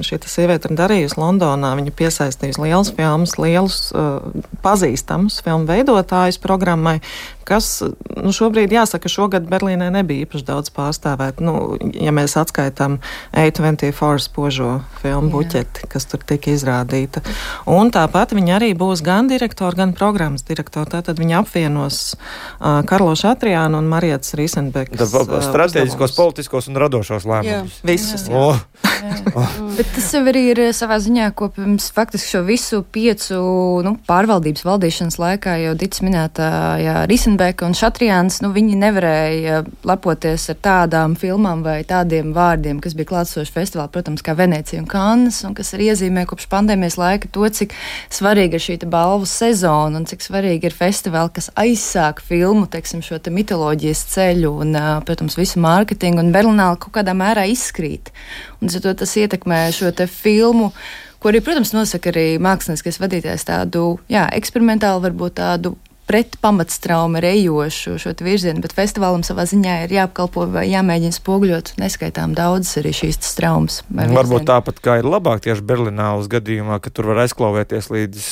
šī 0.04 0.20
sieviete 0.28 0.68
ir 0.68 0.76
darījusi 0.76 1.20
Londonā. 1.24 1.72
Viņa 1.80 1.96
piesaistījusi 1.96 2.66
lielas 2.66 2.92
filmas, 2.92 3.38
lielus 3.40 3.77
pazīstamus 4.64 5.40
filmu 5.44 5.68
veidotājus 5.68 6.40
programmai, 6.42 6.98
kas 7.48 7.68
nu, 8.18 8.32
šobrīd 8.34 8.72
jāsaka, 8.74 9.10
šogad 9.10 9.48
Berlīnē 9.48 9.88
nebija 9.94 10.26
īpaši 10.26 10.46
daudz 10.48 10.72
pārstāvēt. 10.74 11.40
Nu, 11.44 11.78
ja 11.96 12.12
mēs 12.14 12.36
atskaitām 12.40 12.98
A24 13.32 14.22
spožo 14.22 14.78
filmu 15.02 15.32
buķeti, 15.32 15.88
kas 15.90 16.08
tur 16.10 16.22
tika 16.28 16.52
izrādīta. 16.54 17.22
Un 17.70 17.92
tāpat 17.94 18.34
viņi 18.36 18.54
arī 18.58 18.72
būs 18.78 19.02
gan 19.06 19.30
direktori, 19.30 19.80
gan 19.80 19.94
programmas 19.96 20.44
direktori. 20.48 20.90
Tātad 20.98 21.20
viņi 21.20 21.38
apvienos 21.40 22.00
uh, 22.14 22.80
Karlo 22.88 23.14
Šatriānu 23.18 23.80
un 23.80 23.90
Marietas 23.90 24.36
Rīsenbekas. 24.38 25.02
Uh, 25.08 25.38
strateģiskos, 25.44 26.16
politiskos 26.18 26.70
un 26.70 26.80
radošos 26.80 27.28
lēmumus. 27.28 27.80
Visus. 27.86 28.28
Jā. 28.28 28.36
Oh. 28.38 28.60
Bet 29.78 29.88
tas 29.94 30.08
jau 30.14 30.22
arī 30.26 30.42
ir 30.52 30.60
savā 30.76 30.98
ziņā, 31.02 31.30
ko 31.38 31.48
pirms 31.54 31.88
faktiski 31.94 32.34
šo 32.34 32.42
visu 32.46 32.80
piecu 32.82 33.38
nu, 33.86 33.94
pārvaldības 34.08 34.64
valdīšanas 34.66 35.18
laikā 35.20 35.58
jau 35.62 35.74
Dits 35.78 36.02
minētā 36.04 36.50
Risenbeka 37.38 37.68
un 37.68 37.74
Šatriāns, 37.76 38.40
nu, 38.42 38.48
viņi 38.50 38.74
nevarēja 38.80 39.60
lepoties 39.86 40.48
ar 40.50 40.56
tādām 40.58 41.14
filmām 41.14 41.60
vai 41.62 41.84
tādiem 41.86 42.32
vārdiem, 42.34 42.80
kas 42.82 42.96
bija 42.98 43.12
klātsoši 43.12 43.54
festivālā, 43.54 43.86
protams, 43.94 44.24
kā 44.26 44.34
Venecija 44.34 44.82
un 44.82 44.88
Kannas, 44.90 45.44
un 45.46 45.54
kas 45.54 45.70
arī 45.76 45.92
iezīmē 45.92 46.26
kopš 46.26 46.48
pandēmijas 46.50 46.98
laika 46.98 47.30
to, 47.30 47.46
cik 47.46 47.76
svarīga 48.10 48.58
ir 48.58 48.64
šī 48.64 48.78
balvu 48.90 49.28
sezona 49.30 50.00
un 50.00 50.08
cik 50.10 50.26
svarīgi 50.26 50.66
ir 50.66 50.74
festivāli, 50.74 51.36
kas 51.38 51.52
aizsāk 51.54 52.24
filmu, 52.26 52.66
teiksim, 52.66 53.06
šo 53.06 53.22
te 53.22 53.30
mitoloģijas 53.30 54.06
ceļu 54.16 54.54
un, 54.66 54.74
protams, 55.06 55.38
visu 55.38 55.62
mārketingu, 55.62 56.24
un 56.24 56.34
Berlināli 56.34 56.82
kaut 56.82 56.96
kādā 56.98 57.14
mērā 57.14 57.46
izkrīt. 57.46 58.10
Un 58.58 58.72
tas 58.72 59.14
ietekmē 59.14 59.68
šo 59.70 59.94
filmu, 60.10 60.72
ko 61.22 61.30
arī, 61.30 61.38
protams, 61.44 61.70
nosaka 61.74 62.10
arī 62.10 62.32
mākslinieckais 62.42 62.98
vadītājs 62.98 63.46
tādu, 63.46 63.92
jā, 64.10 64.26
eksperimentālu, 64.34 65.06
varbūt 65.06 65.38
tādu 65.38 65.78
pret 66.08 66.38
pamatstraumu 66.40 67.20
ejošu 67.20 67.98
šo 68.00 68.14
virzienu, 68.24 68.62
bet 68.64 68.72
festivālam 68.72 69.20
savā 69.26 69.44
ziņā 69.48 69.74
ir 69.84 69.92
jāapkalpo 69.92 70.46
vai 70.54 70.64
jāmēģina 70.70 71.12
spoguļot 71.12 71.74
neskaitām 71.76 72.32
daudzas 72.36 72.78
arī 72.80 72.94
šīs 72.96 73.34
traumas. 73.36 73.82
Varbūt 73.92 74.46
tāpat 74.48 74.80
kā 74.80 74.96
ir 75.02 75.08
labāk 75.08 75.42
tieši 75.44 75.64
Berlīnālas 75.68 76.30
gadījumā, 76.32 76.78
ka 76.80 76.92
tur 76.94 77.10
var 77.10 77.20
aizklauvēties 77.26 77.90
līdz, 77.92 78.28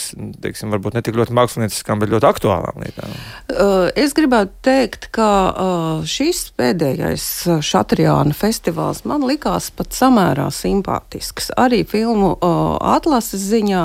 teiksim, 0.46 0.72
varbūt 0.72 0.96
ne 0.96 1.02
tik 1.04 1.18
ļoti 1.20 1.36
mākslinieckām, 1.36 2.00
bet 2.00 2.14
ļoti 2.14 2.28
aktuālām 2.30 2.80
lietām. 2.80 3.12
Uh, 3.52 3.90
es 3.92 4.16
gribētu 4.16 4.56
teikt, 4.64 5.10
ka 5.12 5.28
uh, 5.52 6.08
šis 6.08 6.46
pēdējais 6.56 7.28
Šatriāna 7.60 8.32
festivāls 8.36 9.04
man 9.04 9.26
likās 9.28 9.68
pat 9.76 9.92
samērā 9.92 10.48
simpātisks. 10.48 11.52
Arī 11.60 11.82
filmu 11.84 12.32
uh, 12.38 12.80
atlases 12.96 13.44
ziņā, 13.52 13.84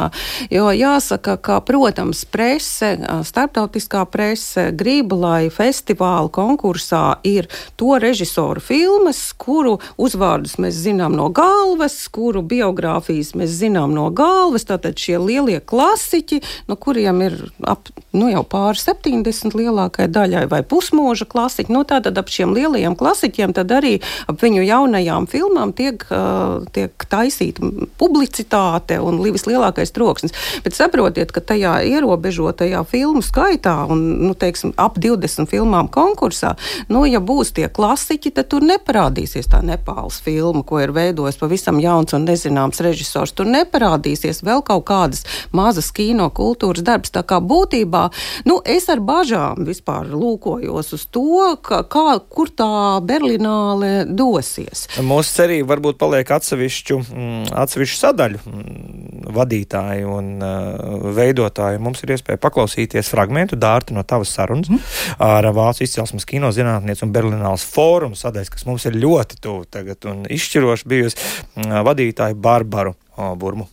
jo 0.56 0.72
jāsaka, 0.80 1.36
ka, 1.44 1.60
protams, 1.68 2.24
prese, 2.32 2.96
starptautiskā 3.28 3.81
starptautiskā 3.82 4.06
prese 4.12 4.72
grib, 4.72 5.14
lai 5.14 5.50
festivāla 5.50 6.30
konkursā 6.30 7.22
ir 7.24 7.48
to 7.76 7.98
režisoru 8.00 8.62
filmas, 8.62 9.34
kuru 9.34 9.80
uzvārdus 9.98 10.58
mēs 10.60 10.76
zinām 10.76 11.16
no 11.16 11.30
galvas, 11.30 12.08
kuru 12.12 12.42
biogrāfijas 12.42 13.34
mēs 13.36 13.50
zinām 13.50 13.94
no 13.94 14.10
galvas. 14.12 14.66
Tātad 14.66 14.98
šie 14.98 15.18
lielie 15.18 15.60
klasiķi, 15.60 16.42
no 16.68 16.76
kuriem 16.76 17.22
ir 17.22 17.38
ap, 17.64 17.90
nu, 18.14 18.30
jau 18.30 18.44
pāri 18.44 18.78
70 18.78 19.56
lielākai 19.56 20.08
daļai 20.08 20.48
vai 20.50 20.62
pusmoža 20.64 21.26
klasiķi. 21.26 21.72
Nu, 21.72 21.84
tātad 21.84 22.18
ap 22.18 22.30
šiem 22.30 22.54
lielajiem 22.54 22.96
klasiķiem 22.96 23.54
tad 23.54 23.72
arī 23.72 24.00
ap 24.28 24.42
viņu 24.42 24.66
jaunajām 24.66 25.28
filmām 25.28 25.74
tiek, 25.74 26.06
uh, 26.12 26.62
tiek 26.74 26.92
taisīta 27.10 27.66
publicitāte 27.98 29.00
un 29.02 29.22
vislielākais 29.22 29.94
troksnis. 29.96 30.36
Bet 30.64 30.78
saprotiet, 30.78 31.32
ka 31.32 31.42
tajā 31.42 31.80
ierobežotajā 31.88 32.84
filmu 32.90 33.24
skaitā 33.26 33.71
gadā 33.72 33.92
un 33.92 34.28
nu, 34.28 34.34
teiksim, 34.34 34.74
ap 34.78 34.98
20 35.00 35.50
filmām 35.50 35.90
konkursā, 35.92 36.56
nu, 36.90 37.06
ja 37.06 37.20
būs 37.20 37.54
tie 37.56 37.68
klasiķi, 37.70 38.34
tad 38.36 38.50
tur 38.52 38.62
neparādīsies 38.66 39.50
tā 39.52 39.62
Nepāles 39.62 40.22
filma, 40.22 40.64
ko 40.64 40.82
ir 40.82 40.92
veidojis 40.92 41.40
pavisam 41.40 41.80
jauns 41.80 42.14
un 42.14 42.26
nezināms 42.26 42.82
režisors. 42.82 43.34
Tur 43.34 43.48
neparādīsies 43.48 44.44
vēl 44.44 44.64
kaut 44.64 44.86
kādas 44.90 45.24
mazas 45.52 45.92
kino 45.92 46.30
kultūras 46.30 46.84
darbs. 46.84 47.12
Tā 47.12 47.24
kā 47.24 47.40
būtībā 47.40 48.10
nu, 48.46 48.60
es 48.66 48.90
ar 48.90 49.00
bažām 49.00 49.66
vispār 49.68 50.10
lūkojos 50.12 50.94
uz 50.96 51.06
to, 51.12 51.56
ka, 51.62 51.84
kā, 51.84 52.20
kur 52.30 52.50
tā 52.50 53.00
Berlināle 53.06 54.06
dosies. 54.08 54.88
Mūsu 55.02 55.38
cerība 55.38 55.76
varbūt 55.76 56.00
paliek 56.02 56.32
atsevišķu, 56.38 57.00
mm, 57.02 57.52
atsevišķu 57.64 58.00
sadaļu 58.00 58.42
mm, 58.42 59.32
vadītāju 59.32 60.12
un 60.12 60.32
uh, 60.42 61.08
veidotāju. 61.16 61.82
Mums 61.84 62.04
ir 62.04 62.16
iespēja 62.16 62.42
paklausīties 62.42 63.12
fragmentu 63.12 63.60
Dārta, 63.62 63.96
no 63.96 64.04
tavas 64.08 64.34
sarunas 64.36 64.72
mm. 64.72 64.96
ar 65.26 65.50
Vācu 65.56 65.86
izcelsmes 65.86 66.28
kinozinātnieci 66.30 67.06
un 67.08 67.14
Berlīnāls 67.16 67.66
fórumu 67.74 68.18
sadaļas, 68.20 68.54
kas 68.54 68.68
mums 68.70 68.88
ir 68.90 68.98
ļoti 69.02 69.42
tuvu 69.44 69.68
tagad 69.72 70.10
un 70.12 70.26
izšķiroši 70.30 70.90
bijusi 70.92 71.22
mm, 71.22 71.78
vadītāju 71.88 72.42
Barbaru 72.42 72.96
Burmu. 73.38 73.70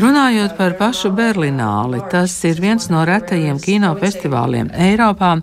Runājot 0.00 0.54
par 0.56 0.72
pašu 0.78 1.10
Berlināli, 1.12 1.98
tas 2.08 2.32
ir 2.48 2.60
viens 2.64 2.86
no 2.88 3.02
retajiem 3.04 3.58
kinofestivāliem 3.60 4.70
Eiropā, 4.72 5.34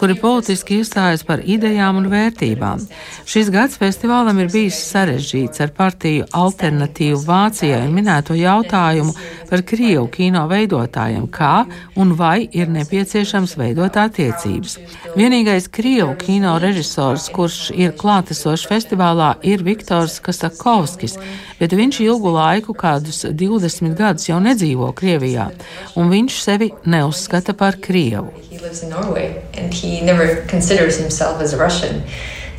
kuri 0.00 0.16
politiski 0.18 0.80
iestājas 0.80 1.22
par 1.22 1.44
idejām 1.46 2.00
un 2.00 2.08
vērtībām. 2.10 2.82
Šis 3.30 3.52
gads 3.54 3.78
festivālam 3.78 4.40
ir 4.42 4.50
bijis 4.50 4.80
sarežģīts 4.88 5.62
ar 5.62 5.70
partiju 5.76 6.26
alternatīvu 6.34 7.20
Vācijai 7.28 7.84
un 7.86 7.94
minēto 7.94 8.34
jautājumu 8.34 9.14
par 9.52 9.62
Krievu 9.70 10.08
kino 10.10 10.48
veidotājiem, 10.50 11.28
kā 11.30 11.62
un 11.94 12.16
vai 12.18 12.48
ir 12.50 12.74
nepieciešams 12.74 13.54
veidot 13.60 14.00
attiecības. 14.02 14.78
Vienīgais 15.14 15.70
Krievu 15.70 16.16
kino 16.18 16.56
režisors, 16.58 17.28
kurš 17.30 17.70
ir 17.76 17.94
klātesošs 18.02 18.66
festivālā, 18.66 19.36
ir 19.46 19.62
Viktors 19.62 20.18
Kasakovskis, 20.24 21.20
bet 21.62 21.78
viņš 21.78 21.91
ilgu 22.00 22.32
laiku, 22.32 22.74
kādus 22.74 23.24
20 23.28 23.96
gadus, 23.98 24.28
jau 24.30 24.40
nedzīvo 24.40 24.92
Krievijā, 24.96 25.50
un 25.96 26.12
viņš 26.12 26.38
sevi 26.42 26.70
neuzskata 26.86 27.52
par 27.52 27.76
Krievu. 27.82 28.32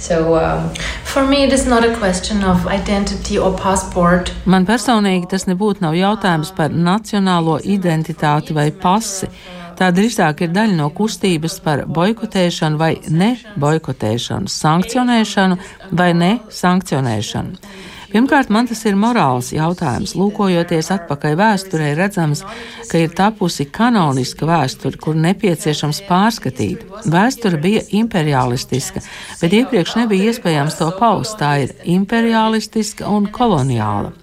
So, 0.03 0.35
um, 0.35 0.65
Man 4.49 4.65
personīgi 4.67 5.29
tas 5.31 5.45
nebūtu 5.47 5.85
nav 5.85 5.95
jautājums 5.95 6.51
par 6.57 6.73
nacionālo 6.75 7.59
identitāti 7.63 8.55
vai 8.57 8.71
pasi. 8.71 9.29
Tā 9.79 9.89
drīzāk 9.95 10.43
ir 10.43 10.51
daļa 10.53 10.75
no 10.77 10.89
kustības 10.93 11.55
par 11.63 11.85
boikotēšanu 11.87 12.77
vai 12.81 12.91
neboikotēšanu, 13.07 14.51
sankcionēšanu 14.51 15.57
vai 15.97 16.11
nesankcionēšanu. 16.19 17.92
Pirmkārt, 18.13 18.51
man 18.53 18.67
tas 18.69 18.83
ir 18.85 18.93
morāls 18.93 19.47
jautājums. 19.55 20.11
Lūkojoties 20.13 20.91
atpakaļ 20.93 21.33
vēsturē, 21.39 21.87
redzams, 21.97 22.43
ka 22.91 23.01
ir 23.01 23.15
tapusi 23.17 23.65
kanoniska 23.73 24.45
vēsture, 24.45 24.99
kur 25.01 25.17
nepieciešams 25.17 26.03
pārskatīt. 26.05 26.83
Vēsture 27.09 27.57
bija 27.63 27.81
imperialistiska, 27.97 29.01
bet 29.41 29.57
iepriekš 29.57 29.97
nebija 30.03 30.29
iespējams 30.29 30.77
to 30.77 30.91
paust. 30.99 31.39
Tā 31.41 31.55
ir 31.65 31.73
imperialistiska 31.95 33.09
un 33.09 33.31
koloniāla. 33.33 34.13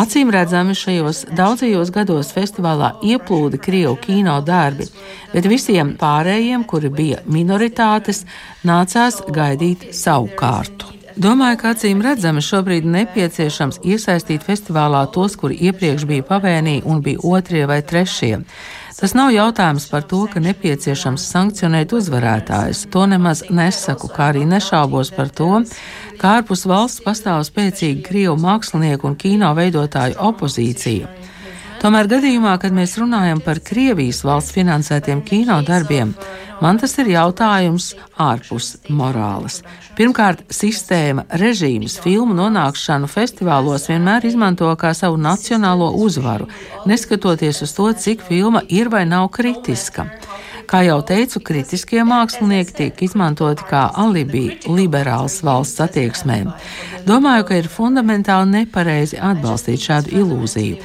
Acīm 0.00 0.32
redzami 0.32 0.72
šajos 0.72 1.26
daudzajos 1.36 1.92
gados 1.92 2.32
festivālā 2.32 2.94
ieplūda 3.04 3.60
Krievu 3.60 4.00
kino 4.00 4.40
darbi, 4.40 4.88
bet 5.36 5.52
visiem 5.52 5.92
pārējiem, 6.00 6.64
kuri 6.64 6.88
bija 6.88 7.20
minoritātes, 7.28 8.24
nācās 8.64 9.20
gaidīt 9.28 9.90
savu 9.92 10.32
kārtu. 10.40 10.95
Domāju, 11.16 11.56
ka 11.62 11.70
acīm 11.72 12.02
redzami 12.04 12.42
šobrīd 12.44 12.84
nepieciešams 12.92 13.78
iesaistīt 13.88 14.42
festivālā 14.44 15.06
tos, 15.14 15.32
kuri 15.40 15.56
iepriekš 15.64 16.04
bija 16.04 16.24
pavēnī 16.28 16.82
un 16.84 17.00
bija 17.00 17.22
otrie 17.24 17.62
vai 17.64 17.78
trešie. 17.80 18.42
Tas 18.98 19.14
nav 19.16 19.30
jautājums 19.32 19.86
par 19.88 20.04
to, 20.10 20.26
ka 20.28 20.42
nepieciešams 20.44 21.24
sankcionēt 21.32 21.94
uzvarētājus. 21.96 22.84
To 22.92 23.06
nemaz 23.08 23.46
nesaku, 23.48 24.10
kā 24.12 24.28
arī 24.34 24.44
nešaubos 24.44 25.14
par 25.16 25.32
to, 25.32 25.62
ka 26.20 26.34
ārpus 26.38 26.66
valsts 26.68 27.00
pastāv 27.04 27.40
spēcīga 27.48 28.04
krievu 28.04 28.36
mākslinieku 28.44 29.08
un 29.08 29.16
kino 29.16 29.54
veidotāju 29.56 30.20
opozīcija. 30.20 31.08
Tomēr 31.76 32.08
gadījumā, 32.08 32.54
kad 32.60 32.72
mēs 32.74 32.96
runājam 33.00 33.40
par 33.44 33.60
Krievijas 33.64 34.22
valsts 34.24 34.54
finansētiem 34.56 35.20
kino 35.26 35.58
darbiem, 35.66 36.14
man 36.64 36.80
tas 36.80 36.96
ir 37.02 37.10
jautājums 37.12 37.90
ārpus 38.22 38.72
morāles. 38.88 39.60
Pirmkārt, 39.98 40.42
sistēma, 40.52 41.26
režīms 41.40 41.98
filmu 42.04 42.36
nonākšanu 42.38 43.10
festivālos 43.12 43.88
vienmēr 43.90 44.24
izmanto 44.28 44.72
kā 44.80 44.94
savu 44.96 45.20
nacionālo 45.20 45.92
uzvaru, 46.06 46.48
neskatoties 46.88 47.62
uz 47.66 47.76
to, 47.76 47.90
cik 47.92 48.24
filma 48.24 48.64
ir 48.68 48.92
vai 48.92 49.04
nav 49.08 49.28
kritiska. 49.36 50.08
Kā 50.66 50.80
jau 50.82 50.98
teicu, 51.06 51.40
kritiskie 51.46 52.02
mākslinieki 52.06 52.74
tiek 52.74 53.02
izmantoti 53.06 53.66
kā 53.68 53.84
alibi 54.02 54.48
liberāls 54.66 55.38
valsts 55.46 55.82
attieksmēm. 55.84 56.48
Domāju, 57.06 57.44
ka 57.46 57.60
ir 57.60 57.68
fundamentāli 57.70 58.50
nepareizi 58.50 59.20
atbalstīt 59.22 59.84
šādu 59.86 60.16
ilūziju. 60.22 60.80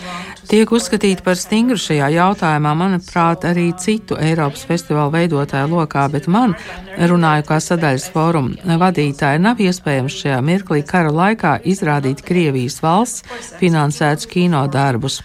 Tiek 0.52 0.72
uzskatīti 0.76 1.24
par 1.24 1.38
stingru 1.40 1.78
šajā 1.80 2.10
jautājumā, 2.12 2.74
manuprāt, 2.76 3.46
arī 3.48 3.70
citu 3.80 4.18
Eiropas 4.20 4.66
festivālu 4.68 5.14
veidotāju 5.14 5.70
lokā, 5.72 6.04
bet 6.12 6.28
man, 6.28 6.58
runāju 6.98 7.46
kā 7.48 7.60
sadaļas 7.64 8.10
fóruma 8.12 8.78
vadītāja, 8.82 9.40
nav 9.40 9.62
iespējams 9.64 10.18
šajā 10.24 10.42
mirklī 10.44 10.82
kara 10.86 11.14
laikā 11.16 11.56
izrādīt 11.72 12.26
Krievijas 12.28 12.82
valsts 12.84 13.56
finansētus 13.62 14.28
kino 14.30 14.66
darbus. 14.68 15.22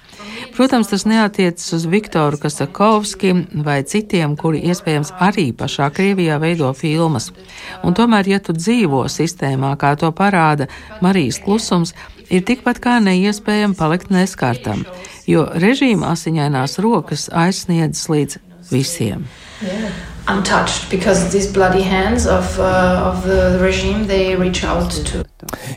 Protams, 0.57 0.91
tas 0.93 1.05
neatiecas 1.09 1.73
uz 1.77 1.87
Viktoru 1.91 2.39
Kasakovski 2.41 3.35
vai 3.67 3.81
citiem, 3.85 4.37
kuri 4.37 4.63
iespējams 4.71 5.13
arī 5.23 5.51
pašā 5.57 5.91
Krievijā 5.95 6.41
veido 6.43 6.73
filmas. 6.77 7.31
Un 7.85 7.97
tomēr, 7.97 8.29
ja 8.37 8.41
tu 8.41 8.57
dzīvo 8.57 9.05
sistēmā, 9.13 9.75
kā 9.81 9.95
to 10.01 10.11
parāda 10.17 10.71
Marijas 11.05 11.41
klusums, 11.45 11.95
ir 12.31 12.45
tikpat 12.47 12.81
kā 12.83 12.99
neiespējami 13.05 13.79
palikt 13.79 14.11
neskartam, 14.15 14.85
jo 15.29 15.47
režīma 15.55 16.13
asiņainās 16.15 16.81
rokas 16.83 17.31
aizsniedzas 17.33 18.11
līdz 18.13 18.45
visiem. 18.73 19.27
Yeah. 19.63 20.16
Untouched 20.29 20.91
because 20.91 21.31
these 21.31 21.47
bloody 21.47 21.83
hands 21.83 22.27
of, 22.27 22.59
uh, 22.59 23.11
of 23.11 23.23
the 23.23 23.59
regime 23.63 24.07
they 24.07 24.35
reach 24.35 24.65
out 24.65 24.91
to. 24.91 25.23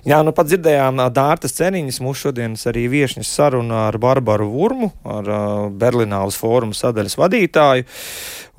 Jā, 0.08 0.24
nu 0.26 0.34
pat 0.34 0.50
dzirdējām 0.50 0.98
Dārtas 1.14 1.54
ceniņas, 1.60 2.00
mūsu 2.02 2.30
šodienas 2.30 2.66
arī 2.72 2.88
viešņas 2.90 3.30
saruna 3.30 3.86
ar 3.88 4.00
Barbaru 4.02 4.50
Vurmu, 4.50 4.90
ar 5.06 5.30
uh, 5.30 5.66
Berlinālas 5.70 6.40
fóruma 6.40 6.74
sadaļas 6.74 7.18
vadītāju. 7.20 7.86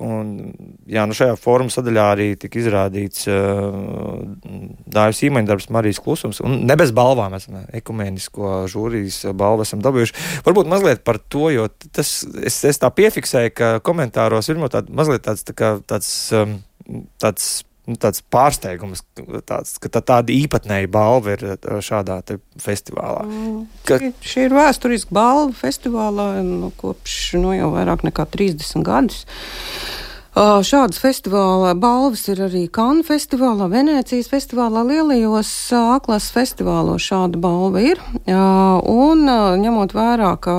Un, 0.01 0.29
jā, 0.89 1.03
nu 1.05 1.13
šajā 1.13 1.35
fóruma 1.37 1.69
sadaļā 1.69 2.05
arī 2.15 2.27
tika 2.39 2.57
izrādīts 2.57 3.27
uh, 3.29 4.23
Dāvis 4.91 5.21
īmeņdarbs 5.27 5.69
Marijas 5.75 6.01
klusums, 6.01 6.39
un 6.41 6.63
ne 6.65 6.77
bez 6.79 6.93
balvām 6.95 7.35
esam 7.37 7.59
ekumēnisko 7.77 8.63
žūrijas 8.71 9.27
balvu 9.37 9.67
esam 9.67 9.83
dabūjuši. 9.85 10.15
Varbūt 10.47 10.71
mazliet 10.71 11.03
par 11.05 11.19
to, 11.21 11.51
jo 11.53 11.67
tas, 11.93 12.15
es, 12.41 12.57
es 12.65 12.81
tā 12.81 12.89
piefiksēju, 12.97 13.53
ka 13.53 13.71
komentāros 13.85 14.49
ir 14.49 14.61
mazliet 14.61 15.27
tāds, 15.27 15.45
tā 15.45 15.53
kā, 15.57 15.71
tāds, 15.87 16.11
um, 16.37 16.59
tāds 17.21 17.61
nu, 17.89 17.97
tāds 18.01 18.21
pārsteigums, 18.33 19.03
tāds, 19.47 19.75
ka 19.81 19.91
tā, 19.91 20.01
tāda 20.13 20.33
īpatnēja 20.35 20.89
balva 20.91 21.35
ir 21.35 21.45
uh, 21.53 21.79
šādā 21.83 22.19
festivālā. 22.61 23.25
Mm. 23.27 23.63
Ka... 23.87 23.99
Šī 24.25 24.47
ir 24.47 24.55
vēsturiska 24.55 25.15
balva 25.15 25.51
festivālā 25.57 26.29
nu, 26.45 26.71
kopš 26.81 27.17
nu, 27.41 27.55
jau 27.57 27.71
vairāk 27.75 28.05
nekā 28.07 28.27
30 28.37 28.85
gadus. 28.87 29.25
Šādas 30.31 30.95
festivāla 30.95 31.73
balvas 31.75 32.21
ir 32.31 32.39
arī 32.45 32.61
Kanu 32.71 33.03
festivālā, 33.03 33.65
Venecijas 33.67 34.29
festivālā, 34.31 34.85
lielajos 34.87 35.49
A-klases 35.75 36.31
festivālos 36.31 37.03
šāda 37.03 37.35
balva 37.35 37.81
ir. 37.83 37.99
Un 38.31 39.27
ņemot 39.27 39.91
vērā, 39.91 40.29
ka 40.39 40.53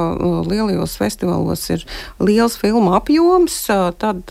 lielajos 0.44 0.98
festivālos 1.00 1.64
ir 1.72 1.86
liels 2.20 2.58
filmu 2.60 2.92
apjoms, 2.98 3.56
tad 3.96 4.28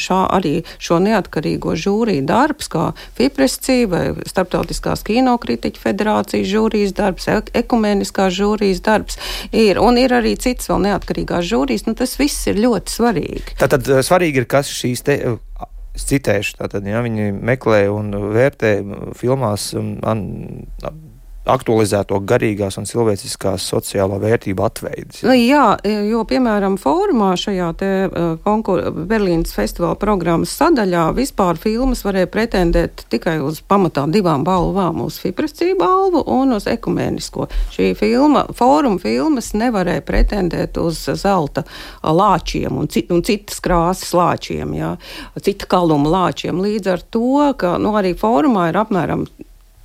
šā, 0.00 0.22
arī 0.32 0.54
šo 0.80 0.96
neatkarīgo 1.04 1.76
žūriju 1.76 2.24
darbs, 2.24 2.72
kā 2.72 2.86
FIPRESCI 3.20 3.84
vai 3.84 4.02
Starptautiskās 4.24 5.04
kinokritiķu 5.04 5.84
federācijas 5.84 6.48
žūrijas 6.48 6.96
darbs, 6.96 7.28
ekumeniskās 7.52 8.32
žūrijas 8.32 8.80
darbs 8.88 9.20
ir, 9.52 9.76
un 9.76 10.00
ir 10.00 10.16
arī 10.22 10.38
cits 10.40 10.72
vēl 10.72 10.86
neatkarīgās 10.88 11.44
žūrijas, 11.52 11.84
nu 11.84 11.92
tas 12.00 12.16
viss 12.16 12.48
ir 12.48 12.64
ļoti 12.64 12.96
svarīgi. 12.96 13.60
Tātad 13.60 13.84
svarīgi 14.08 14.40
ir, 14.40 14.48
kas 14.48 14.69
šīs 14.70 15.04
te, 15.06 15.16
es 15.96 16.06
citēšu, 16.10 16.58
tātad, 16.60 16.86
ja 16.88 17.02
viņi 17.04 17.32
meklē 17.36 17.84
un 17.92 18.12
vērtē 18.34 18.74
filmās 19.18 19.70
um, 19.78 19.96
an, 20.06 20.22
aktualizēto 21.52 22.18
garīgās 22.26 22.78
un 22.80 22.86
cilvēciskās 22.88 23.64
sociālo 23.72 24.18
vērtību 24.22 24.64
atveids. 24.64 25.22
Nu, 25.26 25.34
jā, 25.34 25.76
jo, 26.08 26.22
piemēram, 26.28 26.76
fórumā 26.80 27.32
šajā 27.40 27.68
te 27.80 27.90
uh, 28.06 28.32
konkur 28.44 28.82
Berlīnas 29.10 29.54
festivāla 29.56 29.98
programmas 30.00 30.52
sadaļā 30.58 31.08
vispār 31.16 31.58
filmas 31.60 32.04
varēja 32.06 32.30
pretendēt 32.32 33.04
tikai 33.12 33.38
uz 33.44 33.60
pamatā 33.60 34.06
divām 34.10 34.44
balvām- 34.46 35.02
uz 35.06 35.18
Fiprescī 35.22 35.72
balvu 35.78 36.22
un 36.26 36.56
uz 36.56 36.68
ekumēnisko. 36.70 37.48
Šī 37.74 37.92
filma, 37.98 38.46
fóruma 38.56 39.00
filmas 39.00 39.52
nevarēja 39.52 40.06
pretendēt 40.06 40.78
uz 40.80 41.04
zelta 41.20 41.64
lāčiem 42.02 42.78
un, 42.78 42.88
cit, 42.88 43.10
un 43.10 43.22
citas 43.22 43.60
krāsas 43.60 44.14
lāčiem, 44.16 44.74
jā, 44.76 44.96
cita 45.40 45.66
kaluma 45.66 46.10
lāčiem. 46.10 46.60
Līdz 46.60 46.92
ar 46.94 47.06
to, 47.10 47.54
ka 47.56 47.76
nu, 47.78 47.94
arī 47.98 48.14
fórumā 48.14 48.70
ir 48.70 48.80
apmēram 48.80 49.26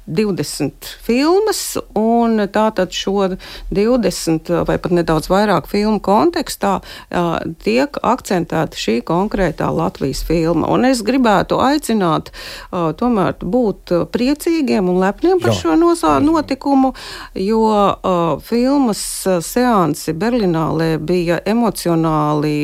20 0.05 0.89
filmas, 1.01 1.77
un 1.97 2.39
tātad 2.53 2.93
šo 2.93 3.35
20 3.73 4.51
vai 4.67 4.77
pat 4.81 4.93
nedaudz 4.93 5.29
vairāk 5.31 5.69
filmu 5.71 5.99
kontekstā 6.03 6.75
uh, 6.79 7.37
tiek 7.63 7.97
akcentēta 8.03 8.77
šī 8.79 8.99
konkrētā 9.07 9.71
Latvijas 9.73 10.23
filma. 10.27 10.69
Un 10.71 10.85
es 10.89 11.01
gribētu 11.05 11.59
aicināt 11.63 12.31
uh, 12.31 12.91
tomēr 12.97 13.39
būt 13.41 13.95
priecīgiem 14.13 14.91
un 14.91 15.01
lepniem 15.01 15.41
par 15.43 15.53
Jā. 15.55 15.59
šo 15.63 15.79
nosā, 15.79 16.17
notikumu, 16.23 16.93
jo 17.39 17.65
uh, 17.65 18.37
filmas 18.45 19.01
seansi 19.45 20.13
Berlinālē 20.13 20.95
bija 21.01 21.41
emocionāli 21.45 22.55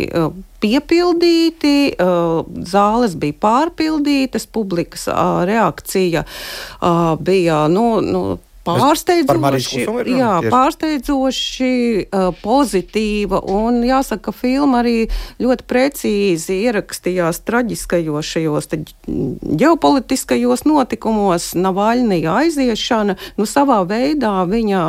piepildīti, 0.61 1.73
zāles 2.71 3.17
bija 3.19 3.37
pārpildītas, 3.41 4.47
publikas 4.47 5.07
reakcija 5.49 6.23
bija 7.21 7.65
nu, 7.71 7.85
nu, 8.05 8.23
Pārsteidzoši, 8.61 9.85
jā, 10.13 10.33
pārsteidzoši 10.45 11.71
uh, 12.03 12.27
pozitīva, 12.43 13.39
un 13.49 13.79
jāsaka, 13.87 14.29
ka 14.29 14.35
filma 14.37 14.83
arī 14.83 15.07
ļoti 15.41 15.65
precīzi 15.65 16.59
ierakstījās 16.67 17.41
traģiskajos 17.47 18.31
šajos 18.35 18.69
ģeopolitiskajos 19.63 20.65
notikumos, 20.69 21.51
Navaļnija 21.57 22.37
aiziešana, 22.43 23.17
nu 23.41 23.49
savā 23.49 23.81
veidā 23.89 24.35
viņa 24.49 24.83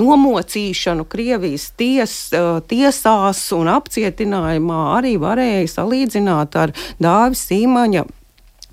nomocīšanu 0.00 1.04
Krievijas 1.12 1.68
ties, 1.76 2.16
uh, 2.32 2.62
tiesās 2.64 3.44
un 3.56 3.68
apcietinājumā 3.76 4.84
arī 4.96 5.18
varēja 5.20 5.68
salīdzināt 5.76 6.56
ar 6.64 6.72
Dāvis 6.96 7.44
Sīmaņa 7.50 8.08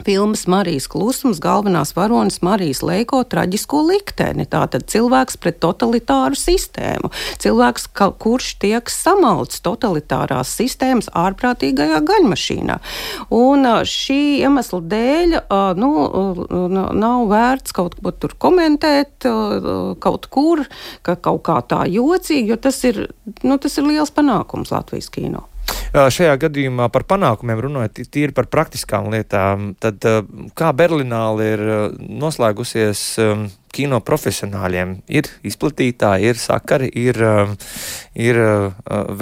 Filmas 0.04 0.44
Marijas 0.52 0.90
klusums 0.92 1.40
galvenās 1.40 1.94
varonas 1.96 2.42
Marijas 2.44 2.82
Leiko 2.84 3.22
traģisko 3.24 3.80
likteni. 3.88 4.44
Tātad 4.52 4.84
cilvēks 4.92 5.40
pret 5.40 5.62
totalitāru 5.64 6.36
sistēmu. 6.36 7.12
Cilvēks, 7.40 7.88
ka, 7.96 8.10
kurš 8.12 8.50
tiek 8.60 8.92
samalts 8.92 9.64
totalitārās 9.64 10.52
sistēmas 10.60 11.08
ārprātīgajā 11.16 12.02
gaļmašīnā. 12.12 12.78
Un 13.40 13.66
šī 13.88 14.20
iemesla 14.44 14.82
dēļ 14.94 15.40
nu, 15.80 15.92
nav 17.00 17.26
vērts 17.32 17.76
kaut 17.76 17.96
ko 17.96 18.12
tur 18.12 18.36
komentēt 18.36 19.26
kaut 20.04 20.28
kur, 20.28 20.66
ka 21.08 21.16
kaut 21.16 21.46
kā 21.48 21.62
tā 21.72 21.86
jocīgi, 21.88 22.52
jo 22.52 22.60
tas 22.60 22.84
ir, 22.84 23.06
nu, 23.48 23.58
tas 23.58 23.80
ir 23.80 23.88
liels 23.88 24.12
panākums 24.12 24.76
Latvijas 24.76 25.08
kino. 25.14 25.48
Šajā 25.96 26.34
gadījumā 26.42 26.90
par 26.92 27.06
panākumiem 27.08 27.62
runājot 27.68 28.02
tīri 28.12 28.36
par 28.36 28.50
praktiskām 28.52 29.08
lietām, 29.14 29.74
tad 29.80 30.04
kā 30.58 30.72
Berlināla 30.76 31.48
ir 31.54 31.64
noslēgusies 32.00 33.04
kino 33.76 34.02
profesionāļiem? 34.04 34.98
Ir 35.08 35.30
izplatītāji, 35.48 36.32
ir 36.32 36.40
sakari, 36.40 36.92
ir, 36.92 37.20
ir 38.16 38.42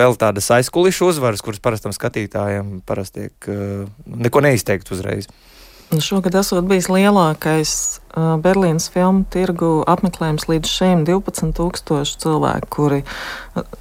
vēl 0.01 0.17
tādas 0.21 0.49
aizkulišu 0.57 1.13
uzvaras, 1.13 1.45
kuras 1.45 1.61
parastam 1.61 1.93
skatītājam 1.93 2.79
parasti 2.85 3.27
tiek 3.27 3.49
neko 4.05 4.41
neizteikt 4.43 4.91
uzreiz. 4.91 5.29
Nu, 5.93 5.99
šogad 6.01 6.33
esot 6.39 6.65
bijis 6.65 6.87
lielākais 6.89 7.73
Berlīnas 8.41 8.87
filmu 8.89 9.27
tirgu 9.29 9.83
apmeklējums 9.89 10.47
līdz 10.49 10.69
šim- 10.69 11.03
12,000 11.09 12.17
cilvēku, 12.23 12.69
kuri 12.69 13.03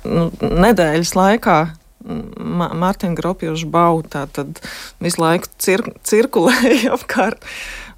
nu, 0.04 0.28
nedēļas 0.40 1.14
laikā 1.16 1.56
Mārtiņa 2.02 3.18
Gropjoša 3.18 3.70
bauta, 3.72 4.26
tad 4.34 4.60
visu 5.02 5.22
laiku 5.22 5.50
cir 5.62 5.84
cirkulēja 6.06 6.92
apkārt 6.96 7.46